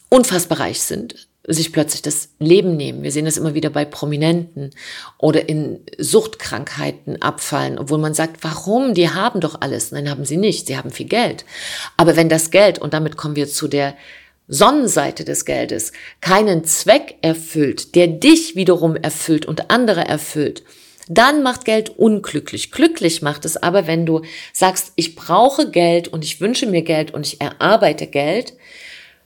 unfassbar 0.09 0.61
reich 0.61 0.81
sind, 0.81 1.28
sich 1.47 1.71
plötzlich 1.71 2.01
das 2.01 2.29
Leben 2.39 2.75
nehmen. 2.75 3.01
Wir 3.01 3.11
sehen 3.11 3.25
das 3.25 3.37
immer 3.37 3.53
wieder 3.53 3.69
bei 3.69 3.85
Prominenten 3.85 4.71
oder 5.17 5.49
in 5.49 5.79
Suchtkrankheiten 5.97 7.21
abfallen, 7.21 7.79
obwohl 7.79 7.97
man 7.97 8.13
sagt, 8.13 8.43
warum? 8.43 8.93
Die 8.93 9.09
haben 9.09 9.39
doch 9.39 9.61
alles. 9.61 9.91
Nein, 9.91 10.09
haben 10.09 10.25
sie 10.25 10.37
nicht. 10.37 10.67
Sie 10.67 10.77
haben 10.77 10.91
viel 10.91 11.07
Geld. 11.07 11.45
Aber 11.97 12.15
wenn 12.15 12.29
das 12.29 12.51
Geld, 12.51 12.79
und 12.79 12.93
damit 12.93 13.17
kommen 13.17 13.35
wir 13.35 13.47
zu 13.47 13.67
der 13.67 13.95
Sonnenseite 14.47 15.23
des 15.23 15.45
Geldes, 15.45 15.91
keinen 16.21 16.65
Zweck 16.65 17.15
erfüllt, 17.21 17.95
der 17.95 18.07
dich 18.07 18.55
wiederum 18.55 18.95
erfüllt 18.95 19.45
und 19.45 19.71
andere 19.71 20.01
erfüllt, 20.01 20.63
dann 21.07 21.41
macht 21.41 21.65
Geld 21.65 21.97
unglücklich. 21.97 22.71
Glücklich 22.71 23.21
macht 23.21 23.43
es 23.45 23.57
aber, 23.57 23.87
wenn 23.87 24.05
du 24.05 24.21
sagst, 24.53 24.93
ich 24.95 25.15
brauche 25.15 25.71
Geld 25.71 26.07
und 26.07 26.23
ich 26.23 26.39
wünsche 26.41 26.67
mir 26.67 26.83
Geld 26.83 27.11
und 27.11 27.25
ich 27.25 27.41
erarbeite 27.41 28.05
Geld 28.05 28.53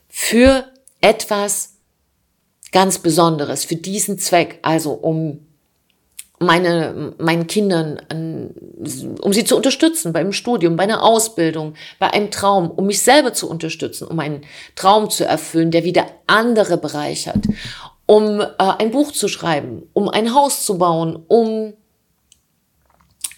für 0.08 0.66
etwas, 1.02 1.73
ganz 2.74 2.98
Besonderes 2.98 3.64
für 3.64 3.76
diesen 3.76 4.18
Zweck, 4.18 4.58
also 4.62 4.92
um 4.92 5.46
meine, 6.40 7.14
meinen 7.18 7.46
Kindern, 7.46 8.00
um 9.22 9.32
sie 9.32 9.44
zu 9.44 9.56
unterstützen 9.56 10.12
beim 10.12 10.32
Studium, 10.32 10.76
bei 10.76 10.82
einer 10.82 11.04
Ausbildung, 11.04 11.74
bei 12.00 12.12
einem 12.12 12.32
Traum, 12.32 12.70
um 12.72 12.86
mich 12.86 13.00
selber 13.00 13.32
zu 13.32 13.48
unterstützen, 13.48 14.08
um 14.08 14.18
einen 14.18 14.42
Traum 14.74 15.08
zu 15.08 15.24
erfüllen, 15.24 15.70
der 15.70 15.84
wieder 15.84 16.06
andere 16.26 16.76
bereichert, 16.76 17.46
um 18.06 18.40
äh, 18.40 18.48
ein 18.58 18.90
Buch 18.90 19.12
zu 19.12 19.28
schreiben, 19.28 19.84
um 19.92 20.08
ein 20.08 20.34
Haus 20.34 20.66
zu 20.66 20.76
bauen, 20.76 21.24
um 21.28 21.74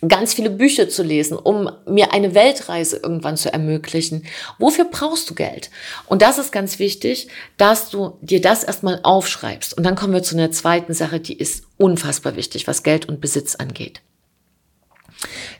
ganz 0.06 0.34
viele 0.34 0.50
Bücher 0.50 0.88
zu 0.88 1.02
lesen, 1.02 1.36
um 1.36 1.70
mir 1.86 2.12
eine 2.12 2.34
Weltreise 2.34 3.00
irgendwann 3.02 3.36
zu 3.36 3.52
ermöglichen. 3.52 4.24
Wofür 4.58 4.84
brauchst 4.84 5.30
du 5.30 5.34
Geld? 5.34 5.70
Und 6.06 6.22
das 6.22 6.38
ist 6.38 6.52
ganz 6.52 6.78
wichtig, 6.78 7.28
dass 7.56 7.90
du 7.90 8.18
dir 8.20 8.40
das 8.40 8.64
erstmal 8.64 9.00
aufschreibst. 9.02 9.76
Und 9.76 9.84
dann 9.84 9.96
kommen 9.96 10.12
wir 10.12 10.22
zu 10.22 10.36
einer 10.36 10.50
zweiten 10.50 10.94
Sache, 10.94 11.20
die 11.20 11.38
ist 11.38 11.64
unfassbar 11.78 12.36
wichtig, 12.36 12.66
was 12.66 12.82
Geld 12.82 13.08
und 13.08 13.20
Besitz 13.20 13.54
angeht. 13.56 14.02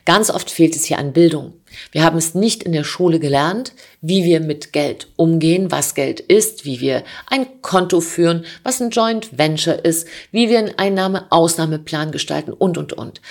Ganz 0.05 0.29
oft 0.29 0.49
fehlt 0.49 0.75
es 0.75 0.85
hier 0.85 0.99
an 0.99 1.13
Bildung. 1.13 1.53
Wir 1.91 2.03
haben 2.03 2.17
es 2.17 2.35
nicht 2.35 2.63
in 2.63 2.71
der 2.71 2.83
Schule 2.83 3.19
gelernt, 3.19 3.73
wie 4.01 4.23
wir 4.23 4.39
mit 4.39 4.71
Geld 4.71 5.07
umgehen, 5.15 5.71
was 5.71 5.95
Geld 5.95 6.19
ist, 6.19 6.63
wie 6.63 6.79
wir 6.79 7.03
ein 7.25 7.61
Konto 7.61 7.99
führen, 7.99 8.45
was 8.63 8.79
ein 8.79 8.91
Joint 8.91 9.37
Venture 9.37 9.83
ist, 9.83 10.07
wie 10.31 10.49
wir 10.49 10.59
einen 10.59 10.77
Einnahme-Ausnahmeplan 10.77 12.11
gestalten 12.11 12.53
und, 12.53 12.77
und, 12.77 12.93
und. 12.93 13.21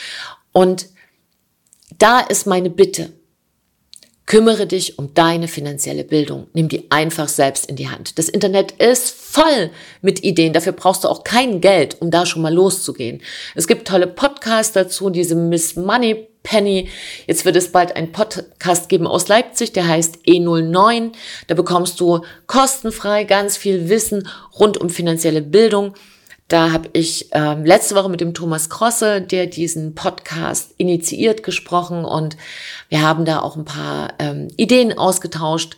Und 0.53 0.89
da 1.99 2.21
ist 2.21 2.47
meine 2.47 2.71
Bitte. 2.71 3.13
Kümmere 4.27 4.67
dich 4.67 4.99
um 4.99 5.15
deine 5.15 5.47
finanzielle 5.47 6.03
Bildung. 6.03 6.49
Nimm 6.53 6.69
die 6.69 6.91
einfach 6.91 7.29
selbst 7.29 7.67
in 7.67 7.77
die 7.77 7.89
Hand. 7.89 8.19
Das 8.19 8.29
Internet 8.29 8.73
ist 8.73 9.15
voll 9.15 9.71
mit 10.03 10.25
Ideen. 10.25 10.53
Dafür 10.53 10.73
brauchst 10.73 11.05
du 11.05 11.09
auch 11.09 11.23
kein 11.23 11.61
Geld, 11.61 12.01
um 12.01 12.11
da 12.11 12.27
schon 12.27 12.43
mal 12.43 12.53
loszugehen. 12.53 13.23
Es 13.55 13.69
gibt 13.69 13.87
tolle 13.87 14.09
Podcasts 14.09 14.73
dazu, 14.73 15.11
diese 15.11 15.37
Miss 15.37 15.77
Money 15.77 16.27
Penny. 16.43 16.89
Jetzt 17.29 17.45
wird 17.45 17.55
es 17.55 17.71
bald 17.71 17.95
einen 17.95 18.11
Podcast 18.11 18.89
geben 18.89 19.07
aus 19.07 19.29
Leipzig, 19.29 19.73
der 19.73 19.87
heißt 19.87 20.19
E09. 20.27 21.13
Da 21.47 21.55
bekommst 21.55 22.01
du 22.01 22.23
kostenfrei 22.49 23.23
ganz 23.23 23.57
viel 23.57 23.89
Wissen 23.89 24.29
rund 24.59 24.77
um 24.77 24.91
finanzielle 24.91 25.43
Bildung. 25.43 25.95
Da 26.49 26.71
habe 26.71 26.89
ich 26.93 27.29
ähm, 27.33 27.65
letzte 27.65 27.97
Woche 27.97 28.09
mit 28.09 28.21
dem 28.21 28.33
Thomas 28.33 28.71
Krosse, 28.71 29.21
der 29.21 29.47
diesen 29.47 29.97
Podcast 29.97 30.73
initiiert, 30.77 31.43
gesprochen 31.43 32.05
und 32.05 32.37
wir 32.89 33.03
haben 33.03 33.25
da 33.25 33.41
auch 33.41 33.57
ein 33.57 33.65
paar 33.65 34.15
ähm, 34.21 34.49
Ideen 34.57 34.97
ausgetauscht 34.97 35.77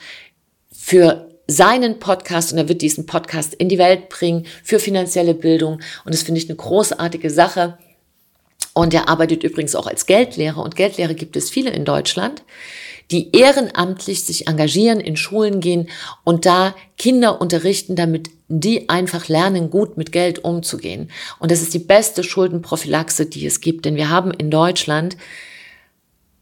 für 0.70 1.28
seinen 1.46 1.98
Podcast 1.98 2.52
und 2.52 2.58
er 2.58 2.68
wird 2.68 2.82
diesen 2.82 3.06
Podcast 3.06 3.54
in 3.54 3.70
die 3.70 3.78
Welt 3.78 4.10
bringen 4.10 4.46
für 4.62 4.78
finanzielle 4.78 5.32
Bildung 5.32 5.80
und 6.04 6.12
das 6.12 6.22
finde 6.22 6.40
ich 6.40 6.48
eine 6.48 6.56
großartige 6.56 7.30
Sache. 7.30 7.78
Und 8.74 8.94
er 8.94 9.08
arbeitet 9.08 9.42
übrigens 9.42 9.74
auch 9.74 9.86
als 9.86 10.06
Geldlehrer 10.06 10.62
und 10.62 10.76
Geldlehrer 10.76 11.14
gibt 11.14 11.36
es 11.36 11.50
viele 11.50 11.70
in 11.70 11.84
Deutschland 11.84 12.42
die 13.10 13.34
ehrenamtlich 13.34 14.24
sich 14.24 14.48
engagieren, 14.48 15.00
in 15.00 15.16
Schulen 15.16 15.60
gehen 15.60 15.88
und 16.24 16.44
da 16.44 16.74
Kinder 16.96 17.40
unterrichten, 17.40 17.96
damit 17.96 18.30
die 18.48 18.88
einfach 18.88 19.28
lernen, 19.28 19.70
gut 19.70 19.96
mit 19.96 20.12
Geld 20.12 20.44
umzugehen. 20.44 21.10
Und 21.38 21.50
das 21.50 21.62
ist 21.62 21.74
die 21.74 21.78
beste 21.78 22.22
Schuldenprophylaxe, 22.22 23.26
die 23.26 23.46
es 23.46 23.60
gibt, 23.60 23.84
denn 23.84 23.96
wir 23.96 24.10
haben 24.10 24.30
in 24.30 24.50
Deutschland 24.50 25.16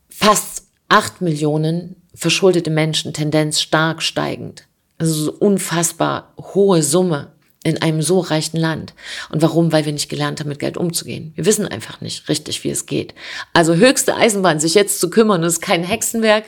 fast 0.09 0.65
acht 0.89 1.21
Millionen 1.21 1.97
verschuldete 2.15 2.71
Menschen, 2.71 3.13
Tendenz 3.13 3.61
stark 3.61 4.03
steigend. 4.03 4.67
Also 4.99 5.13
so 5.13 5.33
unfassbar 5.33 6.33
hohe 6.55 6.83
Summe. 6.83 7.33
In 7.67 7.83
einem 7.83 8.01
so 8.01 8.21
reichen 8.21 8.59
Land. 8.59 8.95
Und 9.29 9.43
warum? 9.43 9.73
Weil 9.73 9.85
wir 9.85 9.93
nicht 9.93 10.09
gelernt 10.09 10.39
haben, 10.39 10.49
mit 10.49 10.61
Geld 10.61 10.77
umzugehen. 10.77 11.33
Wir 11.35 11.47
wissen 11.47 11.67
einfach 11.67 12.01
nicht 12.01 12.29
richtig, 12.29 12.63
wie 12.63 12.71
es 12.71 12.87
geht. 12.87 13.13
Also 13.53 13.75
höchste 13.75 14.15
Eisenbahn, 14.15 14.61
sich 14.61 14.75
jetzt 14.75 15.01
zu 15.01 15.11
kümmern, 15.11 15.43
ist 15.43 15.61
kein 15.61 15.83
Hexenwerk. 15.83 16.45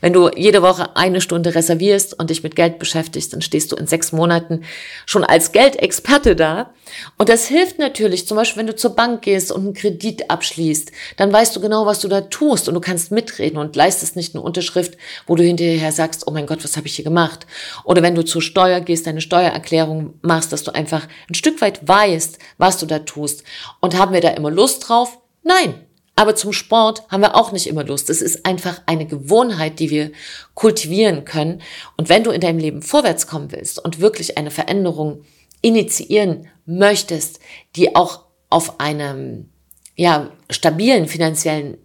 Wenn 0.00 0.12
du 0.12 0.30
jede 0.36 0.62
Woche 0.62 0.96
eine 0.96 1.20
Stunde 1.20 1.56
reservierst 1.56 2.16
und 2.20 2.30
dich 2.30 2.44
mit 2.44 2.54
Geld 2.54 2.78
beschäftigst, 2.78 3.32
dann 3.32 3.42
stehst 3.42 3.72
du 3.72 3.76
in 3.76 3.88
sechs 3.88 4.12
Monaten 4.12 4.62
schon 5.06 5.24
als 5.24 5.50
Geldexperte 5.50 6.36
da. 6.36 6.72
Und 7.16 7.28
das 7.28 7.46
hilft 7.46 7.78
natürlich, 7.78 8.26
zum 8.26 8.36
Beispiel, 8.36 8.60
wenn 8.60 8.66
du 8.66 8.76
zur 8.76 8.94
Bank 8.94 9.22
gehst 9.22 9.52
und 9.52 9.62
einen 9.62 9.74
Kredit 9.74 10.30
abschließt, 10.30 10.92
dann 11.16 11.32
weißt 11.32 11.54
du 11.54 11.60
genau, 11.60 11.86
was 11.86 12.00
du 12.00 12.08
da 12.08 12.22
tust 12.22 12.68
und 12.68 12.74
du 12.74 12.80
kannst 12.80 13.10
mitreden 13.10 13.58
und 13.58 13.76
leistest 13.76 14.16
nicht 14.16 14.34
eine 14.34 14.42
Unterschrift, 14.42 14.96
wo 15.26 15.34
du 15.36 15.42
hinterher 15.42 15.92
sagst, 15.92 16.26
oh 16.26 16.30
mein 16.30 16.46
Gott, 16.46 16.64
was 16.64 16.76
habe 16.76 16.86
ich 16.86 16.96
hier 16.96 17.04
gemacht? 17.04 17.46
Oder 17.84 18.02
wenn 18.02 18.14
du 18.14 18.24
zur 18.24 18.42
Steuer 18.42 18.80
gehst, 18.80 19.06
deine 19.06 19.20
Steuererklärung 19.20 20.14
machst, 20.22 20.52
dass 20.52 20.64
du 20.64 20.74
einfach 20.74 21.06
ein 21.28 21.34
Stück 21.34 21.60
weit 21.60 21.86
weißt, 21.86 22.38
was 22.58 22.78
du 22.78 22.86
da 22.86 23.00
tust. 23.00 23.44
Und 23.80 23.96
haben 23.96 24.12
wir 24.12 24.20
da 24.20 24.30
immer 24.30 24.50
Lust 24.50 24.88
drauf? 24.88 25.18
Nein. 25.42 25.86
Aber 26.16 26.34
zum 26.34 26.52
Sport 26.52 27.04
haben 27.08 27.22
wir 27.22 27.34
auch 27.34 27.50
nicht 27.50 27.66
immer 27.66 27.82
Lust. 27.82 28.10
Es 28.10 28.20
ist 28.20 28.44
einfach 28.44 28.82
eine 28.84 29.06
Gewohnheit, 29.06 29.78
die 29.78 29.88
wir 29.88 30.12
kultivieren 30.52 31.24
können. 31.24 31.62
Und 31.96 32.10
wenn 32.10 32.24
du 32.24 32.30
in 32.30 32.42
deinem 32.42 32.58
Leben 32.58 32.82
vorwärts 32.82 33.26
kommen 33.26 33.52
willst 33.52 33.82
und 33.82 34.00
wirklich 34.00 34.36
eine 34.36 34.50
Veränderung 34.50 35.24
initiieren 35.60 36.48
möchtest, 36.66 37.40
die 37.76 37.94
auch 37.94 38.24
auf 38.48 38.80
einem 38.80 39.50
ja, 39.96 40.30
stabilen 40.48 41.06
finanziellen 41.06 41.78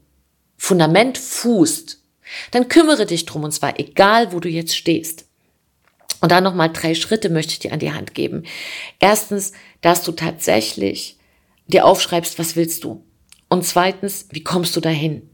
Fundament 0.57 1.17
fußt, 1.17 2.01
dann 2.51 2.69
kümmere 2.69 3.05
dich 3.05 3.25
drum 3.25 3.43
und 3.43 3.51
zwar 3.51 3.79
egal, 3.79 4.31
wo 4.31 4.39
du 4.39 4.49
jetzt 4.49 4.75
stehst. 4.75 5.25
Und 6.21 6.31
dann 6.31 6.43
nochmal 6.43 6.71
drei 6.71 6.95
Schritte 6.95 7.29
möchte 7.29 7.53
ich 7.53 7.59
dir 7.59 7.73
an 7.73 7.79
die 7.79 7.91
Hand 7.91 8.15
geben. 8.15 8.43
Erstens, 8.99 9.51
dass 9.81 10.03
du 10.03 10.11
tatsächlich 10.11 11.17
dir 11.67 11.85
aufschreibst, 11.85 12.39
was 12.39 12.55
willst 12.55 12.83
du? 12.83 13.03
Und 13.49 13.65
zweitens, 13.65 14.27
wie 14.31 14.43
kommst 14.43 14.75
du 14.75 14.81
dahin? 14.81 15.29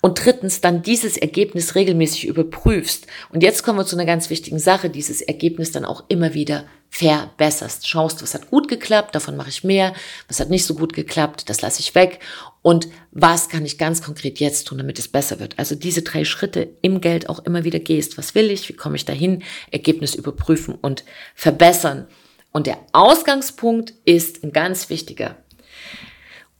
Und 0.00 0.24
drittens, 0.24 0.60
dann 0.60 0.82
dieses 0.82 1.16
Ergebnis 1.16 1.74
regelmäßig 1.74 2.26
überprüfst. 2.26 3.06
Und 3.30 3.42
jetzt 3.42 3.62
kommen 3.62 3.78
wir 3.78 3.86
zu 3.86 3.96
einer 3.96 4.06
ganz 4.06 4.30
wichtigen 4.30 4.58
Sache, 4.58 4.90
dieses 4.90 5.22
Ergebnis 5.22 5.70
dann 5.70 5.84
auch 5.84 6.04
immer 6.08 6.34
wieder 6.34 6.66
verbesserst. 6.90 7.88
Schaust, 7.88 8.22
was 8.22 8.34
hat 8.34 8.50
gut 8.50 8.68
geklappt, 8.68 9.14
davon 9.14 9.36
mache 9.36 9.48
ich 9.48 9.64
mehr, 9.64 9.94
was 10.28 10.40
hat 10.40 10.50
nicht 10.50 10.66
so 10.66 10.74
gut 10.74 10.92
geklappt, 10.92 11.48
das 11.48 11.62
lasse 11.62 11.80
ich 11.80 11.94
weg. 11.94 12.20
Und 12.62 12.88
was 13.12 13.48
kann 13.48 13.64
ich 13.64 13.78
ganz 13.78 14.02
konkret 14.02 14.38
jetzt 14.40 14.66
tun, 14.66 14.78
damit 14.78 14.98
es 14.98 15.08
besser 15.08 15.40
wird? 15.40 15.58
Also 15.58 15.74
diese 15.74 16.02
drei 16.02 16.24
Schritte 16.24 16.68
im 16.82 17.00
Geld 17.00 17.28
auch 17.28 17.38
immer 17.40 17.64
wieder 17.64 17.78
gehst. 17.78 18.18
Was 18.18 18.34
will 18.34 18.50
ich? 18.50 18.68
Wie 18.68 18.74
komme 18.74 18.96
ich 18.96 19.06
dahin? 19.06 19.42
Ergebnis 19.70 20.14
überprüfen 20.14 20.74
und 20.74 21.04
verbessern. 21.34 22.06
Und 22.52 22.66
der 22.66 22.78
Ausgangspunkt 22.92 23.94
ist 24.04 24.42
ein 24.42 24.52
ganz 24.52 24.90
wichtiger 24.90 25.36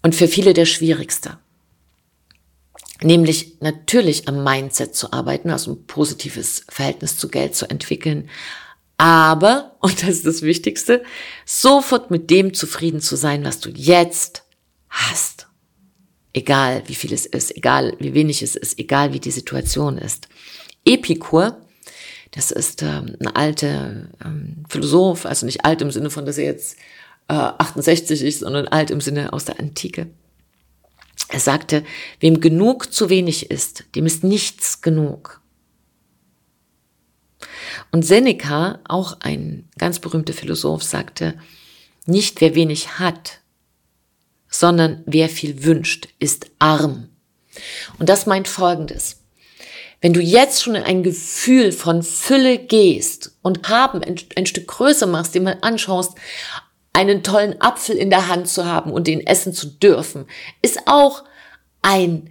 und 0.02 0.14
für 0.14 0.28
viele 0.28 0.54
der 0.54 0.66
schwierigste. 0.66 1.38
Nämlich 3.02 3.60
natürlich 3.60 4.28
am 4.28 4.44
Mindset 4.44 4.94
zu 4.94 5.12
arbeiten, 5.12 5.50
also 5.50 5.72
ein 5.72 5.86
positives 5.86 6.64
Verhältnis 6.68 7.16
zu 7.16 7.28
Geld 7.28 7.54
zu 7.54 7.68
entwickeln, 7.68 8.28
aber, 9.00 9.76
und 9.80 10.02
das 10.02 10.10
ist 10.10 10.26
das 10.26 10.42
Wichtigste, 10.42 11.02
sofort 11.46 12.10
mit 12.10 12.30
dem 12.30 12.52
zufrieden 12.52 13.00
zu 13.00 13.16
sein, 13.16 13.44
was 13.44 13.60
du 13.60 13.70
jetzt 13.70 14.44
hast. 14.90 15.48
Egal 16.32 16.82
wie 16.86 16.94
viel 16.94 17.12
es 17.12 17.26
ist, 17.26 17.56
egal 17.56 17.96
wie 17.98 18.14
wenig 18.14 18.42
es 18.42 18.54
ist, 18.54 18.78
egal 18.78 19.12
wie 19.12 19.18
die 19.18 19.30
Situation 19.30 19.98
ist. 19.98 20.28
Epikur, 20.84 21.56
das 22.32 22.50
ist 22.52 22.82
ähm, 22.82 23.16
ein 23.20 23.26
alter 23.28 24.08
ähm, 24.24 24.64
Philosoph, 24.68 25.26
also 25.26 25.46
nicht 25.46 25.64
alt 25.64 25.82
im 25.82 25.90
Sinne 25.90 26.10
von, 26.10 26.26
dass 26.26 26.38
er 26.38 26.44
jetzt 26.44 26.76
äh, 27.28 27.32
68 27.32 28.22
ist, 28.22 28.40
sondern 28.40 28.68
alt 28.68 28.90
im 28.90 29.00
Sinne 29.00 29.32
aus 29.32 29.46
der 29.46 29.58
Antike. 29.58 30.08
Er 31.28 31.40
sagte, 31.40 31.84
wem 32.20 32.40
genug 32.40 32.92
zu 32.92 33.08
wenig 33.08 33.50
ist, 33.50 33.84
dem 33.94 34.06
ist 34.06 34.22
nichts 34.24 34.82
genug. 34.82 35.39
Und 37.92 38.04
Seneca, 38.04 38.78
auch 38.86 39.18
ein 39.20 39.68
ganz 39.78 39.98
berühmter 39.98 40.32
Philosoph, 40.32 40.82
sagte, 40.82 41.38
nicht 42.06 42.40
wer 42.40 42.54
wenig 42.54 42.98
hat, 42.98 43.40
sondern 44.48 45.02
wer 45.06 45.28
viel 45.28 45.64
wünscht, 45.64 46.08
ist 46.18 46.50
arm. 46.58 47.08
Und 47.98 48.08
das 48.08 48.26
meint 48.26 48.48
Folgendes. 48.48 49.20
Wenn 50.00 50.12
du 50.12 50.20
jetzt 50.20 50.62
schon 50.62 50.76
in 50.76 50.82
ein 50.82 51.02
Gefühl 51.02 51.72
von 51.72 52.02
Fülle 52.02 52.58
gehst 52.58 53.36
und 53.42 53.68
haben 53.68 54.02
ein, 54.02 54.16
ein 54.36 54.46
Stück 54.46 54.68
größer 54.68 55.06
machst, 55.06 55.34
den 55.34 55.42
mal 55.42 55.58
anschaust, 55.60 56.16
einen 56.92 57.22
tollen 57.22 57.60
Apfel 57.60 57.96
in 57.96 58.10
der 58.10 58.28
Hand 58.28 58.48
zu 58.48 58.64
haben 58.64 58.92
und 58.92 59.06
den 59.06 59.26
essen 59.26 59.52
zu 59.52 59.66
dürfen, 59.66 60.26
ist 60.62 60.86
auch 60.86 61.24
ein 61.82 62.30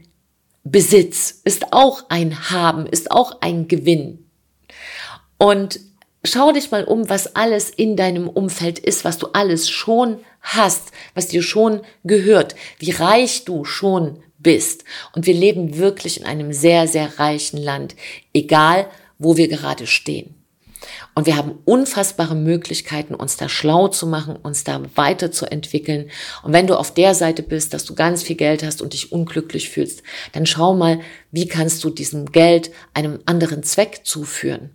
Besitz, 0.64 1.42
ist 1.44 1.72
auch 1.72 2.10
ein 2.10 2.50
Haben, 2.50 2.86
ist 2.88 3.12
auch 3.12 3.42
ein 3.42 3.68
Gewinn. 3.68 4.29
Und 5.40 5.80
schau 6.24 6.52
dich 6.52 6.70
mal 6.70 6.84
um, 6.84 7.10
was 7.10 7.36
alles 7.36 7.70
in 7.70 7.96
deinem 7.96 8.28
Umfeld 8.28 8.78
ist, 8.78 9.06
was 9.06 9.18
du 9.18 9.28
alles 9.34 9.70
schon 9.70 10.20
hast, 10.42 10.92
was 11.16 11.28
dir 11.28 11.42
schon 11.42 11.82
gehört, 12.04 12.56
wie 12.78 12.92
reich 12.92 13.46
du 13.46 13.64
schon 13.64 14.22
bist. 14.38 14.84
Und 15.16 15.26
wir 15.26 15.34
leben 15.34 15.78
wirklich 15.78 16.20
in 16.20 16.26
einem 16.26 16.52
sehr, 16.52 16.88
sehr 16.88 17.20
reichen 17.20 17.58
Land, 17.58 17.96
egal 18.34 18.88
wo 19.18 19.38
wir 19.38 19.48
gerade 19.48 19.88
stehen. 19.88 20.36
Und 21.16 21.26
wir 21.26 21.38
haben 21.38 21.60
unfassbare 21.66 22.36
Möglichkeiten, 22.36 23.16
uns 23.16 23.38
da 23.38 23.48
schlau 23.48 23.88
zu 23.88 24.06
machen, 24.06 24.36
uns 24.36 24.66
da 24.66 24.82
weiterzuentwickeln. 24.96 26.10
Und 26.44 26.52
wenn 26.52 26.68
du 26.68 26.78
auf 26.78 26.94
der 26.94 27.16
Seite 27.16 27.44
bist, 27.44 27.74
dass 27.74 27.86
du 27.86 27.96
ganz 27.96 28.24
viel 28.24 28.36
Geld 28.36 28.64
hast 28.64 28.82
und 28.82 28.92
dich 28.92 29.12
unglücklich 29.14 29.70
fühlst, 29.70 30.04
dann 30.34 30.46
schau 30.46 30.74
mal, 30.74 31.00
wie 31.32 31.48
kannst 31.48 31.84
du 31.84 31.90
diesem 31.90 32.26
Geld 32.32 32.72
einem 32.94 33.20
anderen 33.26 33.64
Zweck 33.64 34.02
zuführen 34.04 34.72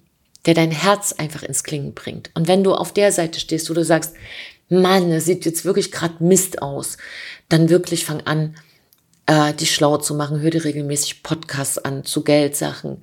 der 0.47 0.55
dein 0.55 0.71
Herz 0.71 1.13
einfach 1.13 1.43
ins 1.43 1.65
Klingen 1.65 1.95
bringt. 1.95 2.31
Und 2.35 2.49
wenn 2.49 2.65
du 2.65 2.75
auf 2.75 2.93
der 2.93 3.13
Seite 3.13 3.41
stehst, 3.41 3.71
wo 3.71 3.75
du 3.75 3.85
sagst, 3.85 4.15
Mann, 4.69 5.11
das 5.11 5.27
sieht 5.27 5.45
jetzt 5.45 5.65
wirklich 5.65 5.93
gerade 5.93 6.23
Mist 6.25 6.63
aus, 6.63 6.97
dann 7.49 7.69
wirklich 7.69 8.05
fang 8.05 8.23
an, 8.23 8.57
äh, 9.27 9.53
dich 9.55 9.75
schlau 9.75 9.99
zu 9.99 10.15
machen. 10.15 10.41
Hör 10.41 10.51
dir 10.51 10.65
regelmäßig 10.65 11.23
Podcasts 11.23 11.79
an 11.79 12.05
zu 12.05 12.23
Geldsachen, 12.23 13.03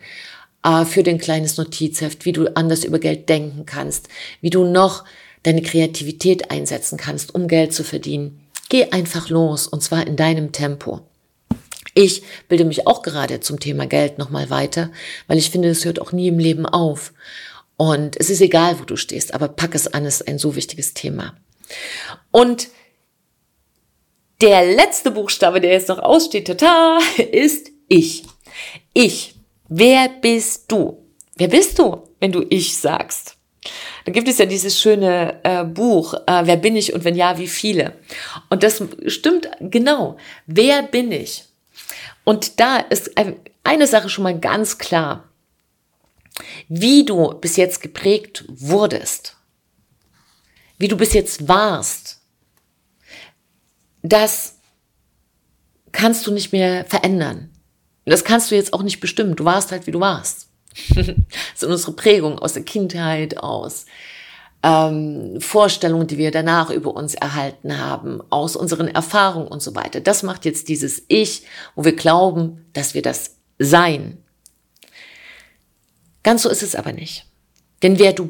äh, 0.63 0.86
für 0.86 1.04
dein 1.04 1.17
kleines 1.17 1.58
Notizheft, 1.58 2.25
wie 2.25 2.32
du 2.32 2.56
anders 2.56 2.84
über 2.84 2.99
Geld 2.99 3.30
denken 3.30 3.65
kannst, 3.65 4.08
wie 4.41 4.49
du 4.49 4.63
noch 4.63 5.04
deine 5.43 5.62
Kreativität 5.62 6.51
einsetzen 6.51 6.97
kannst, 6.97 7.34
um 7.34 7.47
Geld 7.47 7.73
zu 7.73 7.84
verdienen. 7.84 8.39
Geh 8.69 8.91
einfach 8.91 9.30
los 9.30 9.67
und 9.67 9.82
zwar 9.82 10.06
in 10.06 10.15
deinem 10.15 10.51
Tempo. 10.51 11.01
Ich 11.93 12.23
bilde 12.47 12.65
mich 12.65 12.88
auch 12.88 13.01
gerade 13.01 13.39
zum 13.39 13.60
Thema 13.60 13.86
Geld 13.86 14.17
nochmal 14.17 14.49
weiter, 14.49 14.91
weil 15.27 15.38
ich 15.38 15.49
finde, 15.49 15.69
es 15.69 15.86
hört 15.86 16.01
auch 16.01 16.12
nie 16.12 16.27
im 16.27 16.39
Leben 16.39 16.65
auf. 16.65 17.13
Und 17.77 18.19
es 18.19 18.30
ist 18.30 18.41
egal, 18.41 18.80
wo 18.80 18.84
du 18.84 18.95
stehst, 18.95 19.34
aber 19.34 19.47
pack 19.47 19.75
es 19.75 19.88
an, 19.88 20.06
es 20.06 20.21
ist 20.21 20.27
ein 20.27 20.38
so 20.38 20.56
wichtiges 20.56 20.93
Thema. 20.93 21.36
Und 22.30 22.69
der 24.41 24.65
letzte 24.65 25.12
Buchstabe, 25.12 25.62
der 25.62 25.71
jetzt 25.71 25.89
noch 25.89 25.99
aussteht, 25.99 26.47
tata, 26.47 26.99
ist 27.32 27.71
ich. 27.88 28.23
Ich. 28.93 29.36
Wer 29.67 30.10
bist 30.10 30.71
du? 30.71 31.06
Wer 31.36 31.47
bist 31.47 31.80
du, 31.80 32.04
wenn 32.19 32.32
du 32.32 32.45
ich 32.49 32.77
sagst? 32.77 33.38
Da 34.06 34.12
gibt 34.12 34.27
es 34.27 34.39
ja 34.39 34.45
dieses 34.45 34.80
schöne 34.80 35.39
äh, 35.43 35.63
Buch, 35.63 36.13
äh, 36.25 36.41
Wer 36.45 36.58
bin 36.58 36.75
ich 36.75 36.93
und 36.93 37.04
wenn 37.04 37.15
ja, 37.15 37.38
wie 37.38 37.47
viele? 37.47 37.93
Und 38.49 38.63
das 38.63 38.84
stimmt 39.08 39.49
genau. 39.60 40.17
Wer 40.47 40.84
bin 40.84 41.12
ich? 41.12 41.45
Und 42.23 42.60
da 42.60 42.77
ist 42.77 43.12
eine 43.63 43.88
Sache 43.88 44.10
schon 44.10 44.23
mal 44.23 44.39
ganz 44.39 44.77
klar. 44.77 45.29
Wie 46.67 47.05
du 47.05 47.34
bis 47.36 47.57
jetzt 47.57 47.81
geprägt 47.81 48.45
wurdest, 48.47 49.38
wie 50.77 50.88
du 50.88 50.97
bis 50.97 51.13
jetzt 51.13 51.47
warst, 51.47 52.21
das 54.01 54.57
kannst 55.91 56.25
du 56.25 56.31
nicht 56.31 56.51
mehr 56.51 56.86
verändern. 56.86 57.49
Das 58.05 58.23
kannst 58.23 58.49
du 58.49 58.55
jetzt 58.55 58.73
auch 58.73 58.81
nicht 58.81 58.99
bestimmen. 58.99 59.36
Du 59.36 59.45
warst 59.45 59.71
halt, 59.71 59.86
wie 59.86 59.91
du 59.91 59.99
warst. 59.99 60.49
das 60.95 61.07
ist 61.55 61.63
unsere 61.63 61.93
Prägung 61.93 62.39
aus 62.39 62.53
der 62.53 62.63
Kindheit, 62.63 63.38
aus 63.38 63.86
ähm, 64.63 65.39
Vorstellungen, 65.39 66.08
die 66.08 66.17
wir 66.17 66.32
danach 66.32 66.69
über 66.69 66.95
uns 66.95 67.15
erhalten 67.15 67.78
haben, 67.78 68.21
aus 68.30 68.56
unseren 68.56 68.88
Erfahrungen 68.88 69.47
und 69.47 69.62
so 69.62 69.76
weiter. 69.76 70.02
Das 70.02 70.24
macht 70.24 70.45
jetzt 70.45 70.67
dieses 70.67 71.04
Ich, 71.08 71.43
wo 71.76 71.84
wir 71.84 71.95
glauben, 71.95 72.65
dass 72.74 72.93
wir 72.93 73.02
das 73.02 73.38
sein. 73.58 74.17
Ganz 76.24 76.43
so 76.43 76.50
ist 76.50 76.63
es 76.63 76.76
aber 76.76 76.93
nicht. 76.93 77.26
Denn 77.82 77.97
wer 77.97 78.13
du 78.13 78.30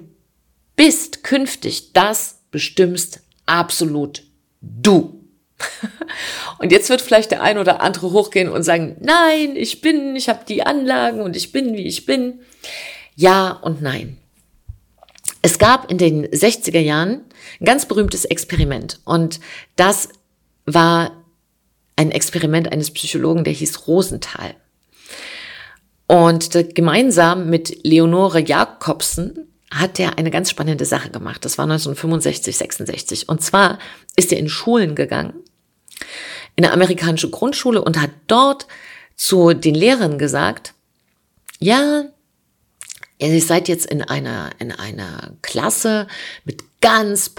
bist 0.76 1.24
künftig, 1.24 1.94
das 1.94 2.40
bestimmst 2.52 3.22
absolut 3.46 4.24
du. 4.62 5.20
Und 6.60 6.72
jetzt 6.72 6.90
wird 6.90 7.02
vielleicht 7.02 7.32
der 7.32 7.42
ein 7.42 7.58
oder 7.58 7.82
andere 7.82 8.12
hochgehen 8.12 8.50
und 8.50 8.64
sagen, 8.64 8.98
nein, 9.00 9.56
ich 9.56 9.82
bin, 9.82 10.16
ich 10.16 10.30
habe 10.30 10.46
die 10.48 10.64
Anlagen 10.64 11.22
und 11.22 11.36
ich 11.36 11.52
bin, 11.52 11.74
wie 11.76 11.88
ich 11.88 12.06
bin. 12.06 12.40
Ja 13.16 13.52
und 13.52 13.82
nein. 13.82 14.18
Es 15.42 15.58
gab 15.58 15.90
in 15.90 15.98
den 15.98 16.28
60er 16.28 16.80
Jahren 16.80 17.24
ein 17.60 17.66
ganz 17.66 17.86
berühmtes 17.86 18.26
Experiment 18.26 19.00
und 19.06 19.40
das 19.76 20.10
war 20.66 21.24
ein 21.96 22.12
Experiment 22.12 22.72
eines 22.72 22.92
Psychologen, 22.92 23.44
der 23.44 23.54
hieß 23.54 23.88
Rosenthal. 23.88 24.56
Und 26.08 26.52
gemeinsam 26.76 27.50
mit 27.50 27.86
Leonore 27.86 28.42
Jakobsen 28.42 29.48
hat 29.72 30.00
er 30.00 30.18
eine 30.18 30.30
ganz 30.30 30.50
spannende 30.50 30.84
Sache 30.84 31.10
gemacht. 31.10 31.46
Das 31.46 31.58
war 31.58 31.64
1965, 31.64 32.58
66. 32.58 33.30
Und 33.30 33.42
zwar 33.42 33.80
ist 34.18 34.32
er 34.34 34.40
in 34.40 34.50
Schulen 34.50 34.96
gegangen, 34.96 35.34
in 36.58 36.66
eine 36.66 36.74
amerikanische 36.74 37.30
Grundschule 37.30 37.82
und 37.82 38.00
hat 38.02 38.12
dort 38.28 38.68
zu 39.16 39.54
den 39.54 39.76
Lehrern 39.76 40.18
gesagt, 40.18 40.74
ja, 41.60 42.04
ihr 43.28 43.42
seid 43.42 43.68
jetzt 43.68 43.86
in 43.86 44.02
einer, 44.02 44.50
in 44.60 44.72
einer 44.72 45.34
Klasse 45.42 46.08
mit 46.44 46.64
ganz 46.82 47.30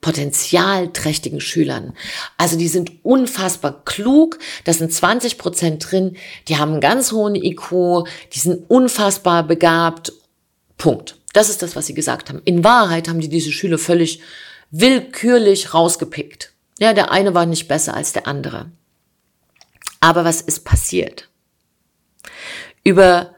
potenzialträchtigen 0.00 1.40
Schülern. 1.40 1.94
Also 2.38 2.56
die 2.56 2.68
sind 2.68 3.04
unfassbar 3.04 3.84
klug, 3.84 4.38
da 4.64 4.72
sind 4.72 4.92
20 4.92 5.38
Prozent 5.38 5.90
drin, 5.90 6.16
die 6.46 6.58
haben 6.58 6.72
einen 6.72 6.80
ganz 6.80 7.10
hohen 7.10 7.34
IQ, 7.34 8.06
die 8.32 8.38
sind 8.38 8.70
unfassbar 8.70 9.42
begabt. 9.42 10.12
Punkt. 10.78 11.16
Das 11.32 11.48
ist 11.48 11.62
das, 11.62 11.74
was 11.74 11.86
sie 11.86 11.94
gesagt 11.94 12.28
haben. 12.28 12.42
In 12.44 12.62
Wahrheit 12.62 13.08
haben 13.08 13.20
die 13.20 13.28
diese 13.28 13.50
Schüler 13.50 13.78
völlig 13.78 14.20
willkürlich 14.70 15.74
rausgepickt. 15.74 16.52
Ja, 16.78 16.92
der 16.92 17.10
eine 17.10 17.34
war 17.34 17.46
nicht 17.46 17.68
besser 17.68 17.94
als 17.94 18.12
der 18.12 18.26
andere. 18.28 18.70
Aber 20.00 20.24
was 20.24 20.40
ist 20.40 20.64
passiert? 20.64 21.28
Über 22.84 23.34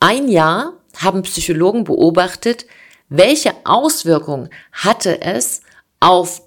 ein 0.00 0.28
Jahr 0.28 0.77
haben 0.98 1.22
Psychologen 1.22 1.84
beobachtet, 1.84 2.66
welche 3.08 3.54
Auswirkungen 3.64 4.50
hatte 4.72 5.20
es 5.20 5.62
auf 6.00 6.42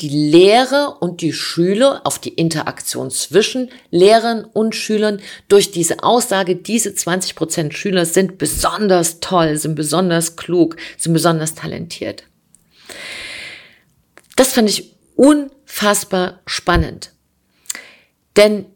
die 0.00 0.08
Lehre 0.08 0.96
und 1.00 1.22
die 1.22 1.32
Schüler, 1.32 2.02
auf 2.04 2.18
die 2.18 2.34
Interaktion 2.34 3.10
zwischen 3.10 3.70
Lehrern 3.90 4.44
und 4.44 4.74
Schülern 4.74 5.20
durch 5.48 5.70
diese 5.70 6.02
Aussage, 6.02 6.56
diese 6.56 6.94
20 6.94 7.34
Prozent 7.34 7.74
Schüler 7.74 8.04
sind 8.04 8.36
besonders 8.36 9.20
toll, 9.20 9.56
sind 9.56 9.74
besonders 9.74 10.36
klug, 10.36 10.76
sind 10.98 11.14
besonders 11.14 11.54
talentiert. 11.54 12.24
Das 14.36 14.52
fand 14.52 14.68
ich 14.68 14.94
unfassbar 15.14 16.40
spannend. 16.44 17.12
Denn 18.36 18.66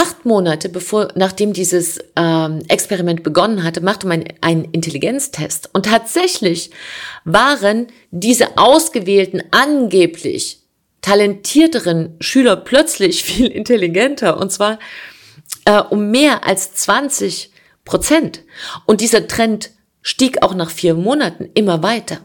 Acht 0.00 0.24
Monate 0.24 0.70
bevor, 0.70 1.08
nachdem 1.14 1.52
dieses 1.52 1.98
ähm, 2.16 2.62
Experiment 2.68 3.22
begonnen 3.22 3.62
hatte, 3.62 3.82
machte 3.82 4.06
man 4.06 4.24
einen 4.40 4.64
Intelligenztest. 4.64 5.68
Und 5.74 5.84
tatsächlich 5.84 6.70
waren 7.26 7.88
diese 8.10 8.56
ausgewählten, 8.56 9.42
angeblich 9.50 10.60
talentierteren 11.02 12.16
Schüler 12.18 12.56
plötzlich 12.56 13.22
viel 13.24 13.48
intelligenter. 13.48 14.38
Und 14.38 14.50
zwar 14.50 14.78
äh, 15.66 15.82
um 15.82 16.10
mehr 16.10 16.46
als 16.46 16.72
20 16.76 17.52
Prozent. 17.84 18.40
Und 18.86 19.02
dieser 19.02 19.28
Trend 19.28 19.70
stieg 20.00 20.42
auch 20.42 20.54
nach 20.54 20.70
vier 20.70 20.94
Monaten 20.94 21.50
immer 21.52 21.82
weiter. 21.82 22.22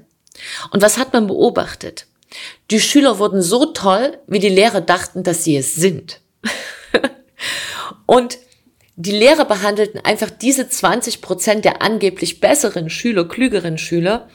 Und 0.72 0.82
was 0.82 0.98
hat 0.98 1.12
man 1.12 1.28
beobachtet? 1.28 2.08
Die 2.72 2.80
Schüler 2.80 3.20
wurden 3.20 3.42
so 3.42 3.66
toll, 3.66 4.18
wie 4.28 4.40
die 4.40 4.48
Lehrer 4.48 4.80
dachten, 4.80 5.24
dass 5.24 5.44
sie 5.44 5.58
es 5.58 5.76
sind. 5.76 6.22
Und 8.06 8.38
die 8.96 9.12
Lehrer 9.12 9.46
behandelten 9.46 10.00
einfach 10.04 10.30
diese 10.30 10.70
20 10.70 11.22
Prozent 11.22 11.66
der 11.66 11.82
angeblich 11.82 12.40
besseren 12.40 12.90
Schüler, 12.90 13.28
klügeren 13.28 13.78
Schüler, 13.78 14.30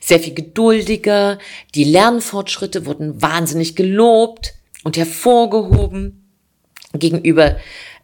sehr 0.00 0.20
viel 0.20 0.34
geduldiger. 0.34 1.38
Die 1.74 1.84
Lernfortschritte 1.84 2.86
wurden 2.86 3.22
wahnsinnig 3.22 3.76
gelobt 3.76 4.54
und 4.82 4.96
hervorgehoben 4.96 6.28
gegenüber 6.92 7.56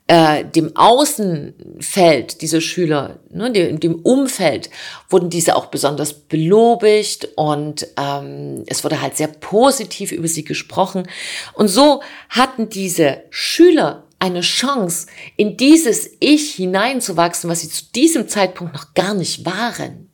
äh, 0.07 0.45
dem 0.45 0.77
Außenfeld 0.77 2.43
dieser 2.43 2.61
Schüler, 2.61 3.21
ne, 3.31 3.53
dem, 3.53 3.79
dem 3.79 3.95
Umfeld, 3.97 4.69
wurden 5.09 5.31
diese 5.31 5.55
auch 5.55 5.67
besonders 5.67 6.15
belobigt 6.15 7.29
und 7.37 7.87
ähm, 7.97 8.65
es 8.67 8.83
wurde 8.83 9.01
halt 9.01 9.17
sehr 9.17 9.29
positiv 9.29 10.11
über 10.11 10.27
sie 10.27 10.45
gesprochen. 10.45 11.09
Und 11.55 11.69
so 11.69 12.03
hatten 12.29 12.69
diese 12.69 13.23
Schüler 13.31 14.05
eine 14.21 14.43
Chance, 14.43 15.09
in 15.37 15.57
dieses 15.57 16.11
Ich 16.21 16.55
hineinzuwachsen, 16.55 17.51
was 17.51 17.63
sie 17.63 17.69
zu 17.69 17.87
diesem 17.93 18.29
Zeitpunkt 18.29 18.75
noch 18.75 18.95
gar 18.95 19.15
nicht 19.15 19.45
waren. 19.45 20.11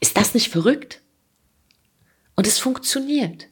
Ist 0.00 0.16
das 0.16 0.32
nicht 0.32 0.50
verrückt? 0.50 1.00
Und 2.36 2.46
es 2.46 2.58
funktioniert. 2.58 3.48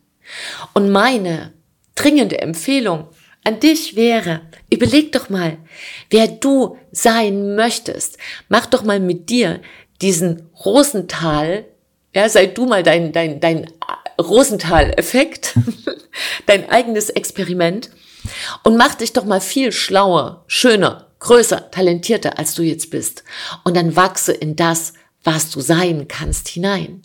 Und 0.73 0.91
meine 0.91 1.53
dringende 1.95 2.41
Empfehlung 2.41 3.09
an 3.45 3.59
dich 3.59 3.97
wäre, 3.97 4.43
überleg 4.71 5.13
doch 5.13 5.29
mal, 5.29 5.59
wer 6.11 6.29
du 6.29 6.79
sein 6.93 7.57
möchtest. 7.57 8.19
Mach 8.49 8.67
doch 8.67 8.85
mal 8.85 9.01
mit 9.01 9.29
dir 9.29 9.61
diesen 10.01 10.49
Rosenthal, 10.65 11.65
ja, 12.15 12.29
sei 12.29 12.47
du 12.47 12.67
mal 12.67 12.85
dein, 12.85 13.13
dein, 13.13 13.41
dein 13.41 13.71
Rosenthal-Effekt, 14.21 15.59
dein 16.47 16.69
eigenes 16.69 17.11
Experiment 17.11 17.91
und 18.63 18.77
mach 18.77 18.95
dich 18.95 19.13
doch 19.13 19.25
mal 19.25 19.41
viel 19.41 19.73
schlauer, 19.73 20.45
schöner, 20.47 21.09
größer, 21.21 21.71
talentierter, 21.71 22.39
als 22.39 22.55
du 22.55 22.63
jetzt 22.63 22.91
bist. 22.91 23.25
Und 23.65 23.77
dann 23.77 23.97
wachse 23.97 24.33
in 24.33 24.57
das, 24.57 24.95
was 25.25 25.51
du 25.51 25.61
sein 25.61 26.09
kannst, 26.09 26.49
hinein. 26.49 27.03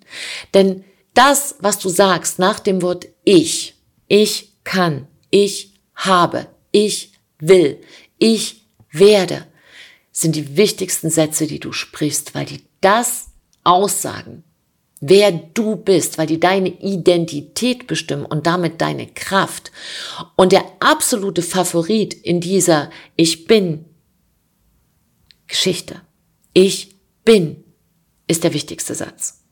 Denn 0.54 0.84
das, 1.14 1.56
was 1.60 1.80
du 1.80 1.90
sagst 1.90 2.40
nach 2.40 2.60
dem 2.60 2.82
Wort 2.82 3.08
ich, 3.24 3.76
ich 4.08 4.54
kann, 4.64 5.08
ich 5.30 5.74
habe, 5.96 6.48
ich 6.72 7.14
will, 7.40 7.82
ich 8.18 8.68
werde, 8.92 9.46
sind 10.12 10.36
die 10.36 10.58
wichtigsten 10.58 11.10
Sätze, 11.10 11.48
die 11.48 11.60
du 11.60 11.72
sprichst, 11.72 12.34
weil 12.34 12.46
die 12.46 12.64
das 12.82 13.28
aussagen, 13.64 14.44
wer 15.00 15.32
du 15.32 15.76
bist, 15.76 16.18
weil 16.18 16.28
die 16.28 16.40
deine 16.40 16.70
Identität 16.70 17.88
bestimmen 17.88 18.26
und 18.26 18.48
damit 18.48 18.82
deine 18.82 19.08
Kraft. 19.08 19.72
Und 20.36 20.52
der 20.52 20.66
absolute 20.80 21.42
Favorit 21.42 22.14
in 22.14 22.42
dieser 22.42 22.90
Ich 23.16 23.46
bin 23.46 23.86
Geschichte. 25.48 26.02
Ich 26.54 26.96
bin 27.24 27.64
ist 28.28 28.44
der 28.44 28.54
wichtigste 28.54 28.94
Satz. 28.94 29.44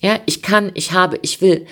Ja, 0.00 0.20
ich 0.26 0.42
kann, 0.42 0.72
ich 0.74 0.92
habe, 0.92 1.18
ich 1.22 1.40
will 1.40 1.66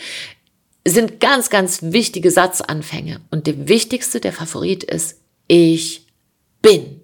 sind 0.87 1.21
ganz, 1.21 1.51
ganz 1.51 1.83
wichtige 1.83 2.31
Satzanfänge. 2.31 3.21
Und 3.31 3.47
der 3.47 3.69
wichtigste, 3.69 4.21
der 4.21 4.33
Favorit 4.33 4.85
ist, 4.85 5.21
ich 5.47 6.07
bin 6.63 7.00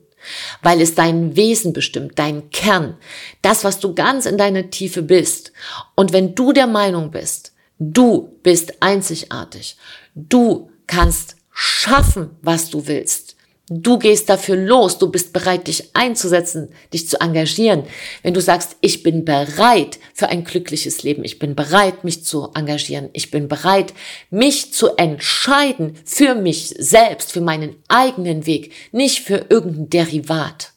weil 0.62 0.80
es 0.80 0.94
dein 0.94 1.36
Wesen 1.36 1.72
bestimmt, 1.72 2.18
dein 2.18 2.50
Kern, 2.50 2.96
das, 3.42 3.64
was 3.64 3.80
du 3.80 3.94
ganz 3.94 4.26
in 4.26 4.38
deiner 4.38 4.70
Tiefe 4.70 5.02
bist. 5.02 5.52
Und 5.94 6.12
wenn 6.12 6.34
du 6.34 6.52
der 6.52 6.66
Meinung 6.66 7.10
bist, 7.10 7.52
du 7.78 8.38
bist 8.42 8.82
einzigartig, 8.82 9.76
du 10.14 10.70
kannst 10.86 11.36
schaffen, 11.52 12.30
was 12.42 12.70
du 12.70 12.86
willst, 12.86 13.35
Du 13.68 13.98
gehst 13.98 14.28
dafür 14.28 14.54
los, 14.54 14.98
du 14.98 15.10
bist 15.10 15.32
bereit, 15.32 15.66
dich 15.66 15.90
einzusetzen, 15.96 16.68
dich 16.92 17.08
zu 17.08 17.20
engagieren. 17.20 17.82
Wenn 18.22 18.32
du 18.32 18.40
sagst, 18.40 18.76
ich 18.80 19.02
bin 19.02 19.24
bereit 19.24 19.98
für 20.14 20.28
ein 20.28 20.44
glückliches 20.44 21.02
Leben, 21.02 21.24
ich 21.24 21.40
bin 21.40 21.56
bereit, 21.56 22.04
mich 22.04 22.24
zu 22.24 22.52
engagieren, 22.54 23.10
ich 23.12 23.32
bin 23.32 23.48
bereit, 23.48 23.92
mich 24.30 24.72
zu 24.72 24.96
entscheiden 24.96 25.98
für 26.04 26.36
mich 26.36 26.74
selbst, 26.78 27.32
für 27.32 27.40
meinen 27.40 27.74
eigenen 27.88 28.46
Weg, 28.46 28.72
nicht 28.92 29.24
für 29.24 29.46
irgendein 29.48 29.90
Derivat, 29.90 30.72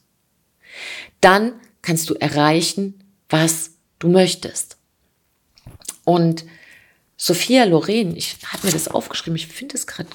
dann 1.20 1.52
kannst 1.82 2.10
du 2.10 2.14
erreichen, 2.14 3.04
was 3.28 3.70
du 4.00 4.08
möchtest. 4.08 4.78
Und 6.04 6.44
Sophia 7.16 7.64
Loren, 7.64 8.16
ich 8.16 8.36
habe 8.46 8.66
mir 8.66 8.72
das 8.72 8.88
aufgeschrieben, 8.88 9.36
ich 9.36 9.46
finde 9.46 9.76
es 9.76 9.86
gerade 9.86 10.08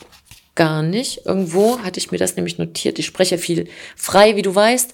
gar 0.56 0.82
nicht. 0.82 1.26
Irgendwo 1.26 1.80
hatte 1.80 2.00
ich 2.00 2.12
mir 2.12 2.18
das 2.18 2.36
nämlich 2.36 2.58
notiert. 2.58 3.00
Ich 3.00 3.06
spreche 3.06 3.38
viel 3.38 3.68
frei, 3.96 4.36
wie 4.36 4.42
du 4.42 4.56
weißt. 4.56 4.94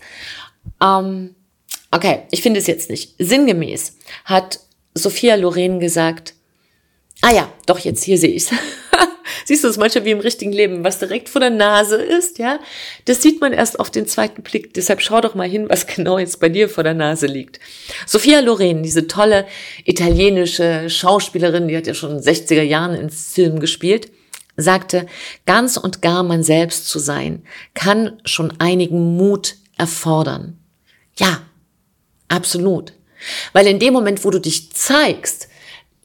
Ähm, 0.82 1.36
okay, 1.92 2.24
ich 2.32 2.42
finde 2.42 2.60
es 2.60 2.68
jetzt 2.68 2.90
nicht. 2.90 3.16
Sinngemäß 3.20 3.98
hat 4.26 4.60
Sophia 4.94 5.36
Loren 5.36 5.80
gesagt, 5.80 6.34
ah 7.22 7.32
ja, 7.32 7.52
doch 7.66 7.80
jetzt 7.80 8.04
hier 8.04 8.18
sehe 8.18 8.32
ich 8.32 8.44
es. 8.44 8.52
Siehst 9.46 9.64
du 9.64 9.68
es 9.68 9.78
manchmal 9.78 10.06
wie 10.06 10.12
im 10.12 10.20
richtigen 10.20 10.52
Leben, 10.52 10.84
was 10.84 11.00
direkt 11.00 11.30
vor 11.30 11.42
der 11.42 11.50
Nase 11.50 11.96
ist, 11.96 12.38
ja? 12.38 12.60
Das 13.06 13.22
sieht 13.22 13.42
man 13.42 13.54
erst 13.54 13.80
auf 13.80 13.90
den 13.90 14.06
zweiten 14.06 14.44
Blick. 14.44 14.74
Deshalb 14.74 15.02
schau 15.02 15.22
doch 15.22 15.36
mal 15.36 15.50
hin, 15.50 15.70
was 15.70 15.88
genau 15.96 16.20
jetzt 16.20 16.40
bei 16.40 16.50
dir 16.50 16.70
vor 16.70 16.84
der 16.84 16.94
Nase 16.94 17.28
liegt. 17.28 17.60
Sophia 18.06 18.40
Loren, 18.40 18.84
diese 18.84 19.08
tolle 19.08 19.46
italienische 19.86 20.90
Schauspielerin, 20.90 21.68
die 21.68 21.78
hat 21.78 21.88
ja 21.88 21.94
schon 21.94 22.12
in 22.12 22.20
60er 22.20 22.62
Jahren 22.62 22.96
in 22.96 23.10
Film 23.10 23.60
gespielt, 23.60 24.12
sagte, 24.62 25.06
ganz 25.46 25.78
und 25.78 26.02
gar 26.02 26.24
man 26.24 26.44
selbst 26.44 26.88
zu 26.88 27.00
sein, 27.00 27.44
kann 27.74 28.22
schon 28.26 28.54
einigen 28.60 29.18
Mut 29.18 29.56
erfordern. 29.78 30.60
Ja, 31.18 31.42
absolut. 32.28 32.94
Weil 33.54 33.68
in 33.68 33.80
dem 33.80 33.94
Moment, 33.94 34.24
wo 34.26 34.30
du 34.30 34.40
dich 34.40 34.72
zeigst, 34.74 35.48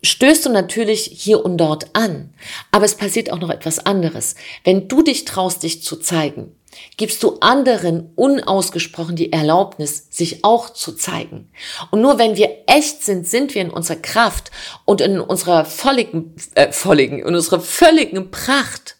stößt 0.02 0.46
du 0.46 0.50
natürlich 0.50 1.10
hier 1.12 1.44
und 1.44 1.56
dort 1.58 1.94
an. 1.94 2.32
Aber 2.70 2.84
es 2.84 2.94
passiert 2.94 3.32
auch 3.32 3.40
noch 3.40 3.50
etwas 3.50 3.78
anderes. 3.80 4.34
Wenn 4.64 4.88
du 4.88 5.02
dich 5.02 5.24
traust, 5.24 5.62
dich 5.62 5.82
zu 5.82 5.96
zeigen, 5.96 6.54
gibst 6.96 7.22
du 7.22 7.38
anderen 7.40 8.10
unausgesprochen 8.14 9.16
die 9.16 9.32
Erlaubnis, 9.32 10.06
sich 10.10 10.44
auch 10.44 10.70
zu 10.70 10.92
zeigen. 10.92 11.50
Und 11.90 12.00
nur 12.00 12.18
wenn 12.18 12.36
wir 12.36 12.50
echt 12.66 13.02
sind, 13.02 13.26
sind 13.26 13.54
wir 13.54 13.62
in 13.62 13.70
unserer 13.70 13.96
Kraft 13.96 14.50
und 14.84 15.00
in 15.00 15.20
unserer 15.20 15.64
volligen, 15.64 16.34
äh, 16.54 16.72
volligen, 16.72 17.18
in 17.20 17.34
unserer 17.34 17.60
völligen 17.60 18.30
Pracht. 18.30 18.96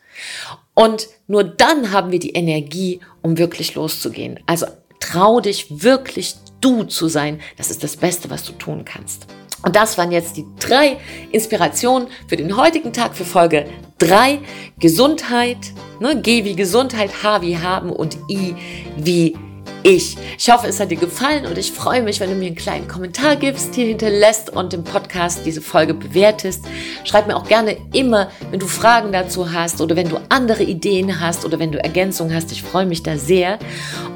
Und 0.74 1.08
nur 1.26 1.44
dann 1.44 1.92
haben 1.92 2.12
wir 2.12 2.18
die 2.18 2.34
Energie, 2.34 3.00
um 3.22 3.38
wirklich 3.38 3.74
loszugehen. 3.74 4.40
Also 4.46 4.66
trau 5.00 5.40
dich 5.40 5.82
wirklich 5.82 6.34
du 6.60 6.84
zu 6.84 7.08
sein. 7.08 7.40
Das 7.56 7.70
ist 7.70 7.82
das 7.82 7.96
Beste, 7.96 8.30
was 8.30 8.44
du 8.44 8.52
tun 8.52 8.84
kannst. 8.84 9.26
Und 9.66 9.74
das 9.74 9.98
waren 9.98 10.12
jetzt 10.12 10.36
die 10.36 10.46
drei 10.60 10.96
Inspirationen 11.32 12.06
für 12.28 12.36
den 12.36 12.56
heutigen 12.56 12.92
Tag 12.92 13.16
für 13.16 13.24
Folge 13.24 13.66
3. 13.98 14.38
Gesundheit, 14.78 15.58
ne? 15.98 16.22
G 16.22 16.44
wie 16.44 16.54
Gesundheit, 16.54 17.10
H 17.24 17.42
wie 17.42 17.58
haben 17.58 17.90
und 17.90 18.16
I 18.30 18.54
wie 18.96 19.36
ich. 19.82 20.16
Ich 20.38 20.48
hoffe, 20.52 20.68
es 20.68 20.78
hat 20.78 20.92
dir 20.92 20.98
gefallen 20.98 21.46
und 21.46 21.58
ich 21.58 21.72
freue 21.72 22.00
mich, 22.02 22.20
wenn 22.20 22.30
du 22.30 22.36
mir 22.36 22.46
einen 22.46 22.54
kleinen 22.54 22.86
Kommentar 22.86 23.34
gibst, 23.34 23.74
hier 23.74 23.86
hinterlässt 23.86 24.50
und 24.50 24.72
im 24.72 24.84
Podcast 24.84 25.40
diese 25.44 25.60
Folge 25.60 25.94
bewertest. 25.94 26.64
Schreib 27.02 27.26
mir 27.26 27.36
auch 27.36 27.48
gerne 27.48 27.76
immer, 27.92 28.30
wenn 28.52 28.60
du 28.60 28.68
Fragen 28.68 29.10
dazu 29.10 29.52
hast 29.52 29.80
oder 29.80 29.96
wenn 29.96 30.08
du 30.08 30.18
andere 30.28 30.62
Ideen 30.62 31.20
hast 31.20 31.44
oder 31.44 31.58
wenn 31.58 31.72
du 31.72 31.82
Ergänzungen 31.82 32.32
hast. 32.32 32.52
Ich 32.52 32.62
freue 32.62 32.86
mich 32.86 33.02
da 33.02 33.18
sehr. 33.18 33.58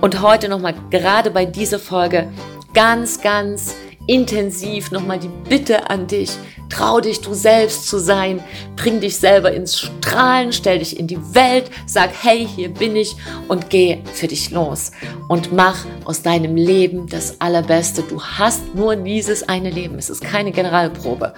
Und 0.01 0.23
heute 0.23 0.49
nochmal 0.49 0.75
gerade 0.91 1.33
bei 1.33 1.45
dieser 1.45 1.81
Folge 1.81 2.29
ganz, 2.73 3.21
ganz 3.21 3.75
intensiv 4.11 4.91
nochmal 4.91 5.21
die 5.21 5.31
Bitte 5.49 5.89
an 5.89 6.09
dich, 6.09 6.33
trau 6.69 7.01
dich 7.01 7.21
du 7.21 7.33
selbst 7.33 7.87
zu 7.87 8.01
sein, 8.01 8.43
bring 8.75 8.99
dich 8.99 9.17
selber 9.17 9.53
ins 9.53 9.79
Strahlen, 9.79 10.53
stell 10.53 10.81
dich 10.81 10.99
in 10.99 11.07
die 11.07 11.33
Welt, 11.33 11.71
sag, 11.87 12.11
hey, 12.21 12.45
hier 12.45 12.71
bin 12.71 12.97
ich 12.97 13.15
und 13.47 13.71
geh 13.71 13.99
für 14.13 14.27
dich 14.27 14.51
los 14.51 14.91
und 15.29 15.53
mach 15.53 15.87
aus 16.05 16.23
deinem 16.23 16.57
Leben 16.57 17.07
das 17.09 17.41
Allerbeste. 17.41 18.03
Du 18.03 18.21
hast 18.21 18.75
nur 18.75 18.97
dieses 18.97 19.49
eine 19.49 19.71
Leben, 19.71 19.97
es 19.97 20.11
ist 20.11 20.23
keine 20.23 20.51
Generalprobe. 20.51 21.33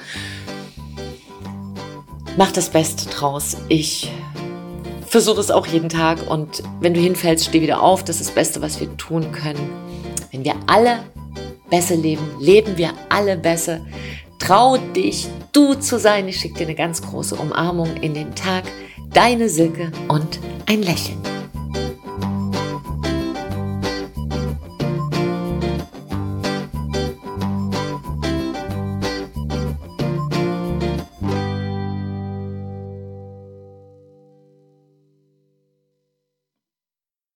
Mach 2.38 2.52
das 2.52 2.70
Beste 2.70 3.10
draus. 3.10 3.58
Ich 3.68 4.10
versuche 5.06 5.40
es 5.40 5.50
auch 5.50 5.66
jeden 5.66 5.90
Tag 5.90 6.26
und 6.26 6.62
wenn 6.80 6.94
du 6.94 7.00
hinfällst, 7.00 7.44
steh 7.44 7.60
wieder 7.60 7.82
auf. 7.82 8.02
Das 8.02 8.16
ist 8.16 8.30
das 8.30 8.34
Beste, 8.34 8.62
was 8.62 8.80
wir 8.80 8.96
tun 8.96 9.30
können. 9.30 9.68
Wenn 10.30 10.42
wir 10.42 10.54
alle 10.66 11.00
besser 11.72 11.96
leben, 11.96 12.28
leben 12.38 12.76
wir 12.76 12.92
alle 13.08 13.36
besser. 13.36 13.80
Trau 14.38 14.76
dich, 14.76 15.26
du 15.52 15.74
zu 15.74 15.98
sein. 15.98 16.28
Ich 16.28 16.36
schicke 16.36 16.58
dir 16.58 16.66
eine 16.66 16.74
ganz 16.74 17.00
große 17.00 17.34
Umarmung 17.34 17.96
in 18.02 18.12
den 18.12 18.34
Tag. 18.34 18.64
Deine 19.14 19.48
Silke 19.48 19.90
und 20.08 20.38
ein 20.66 20.82
Lächeln. 20.82 21.31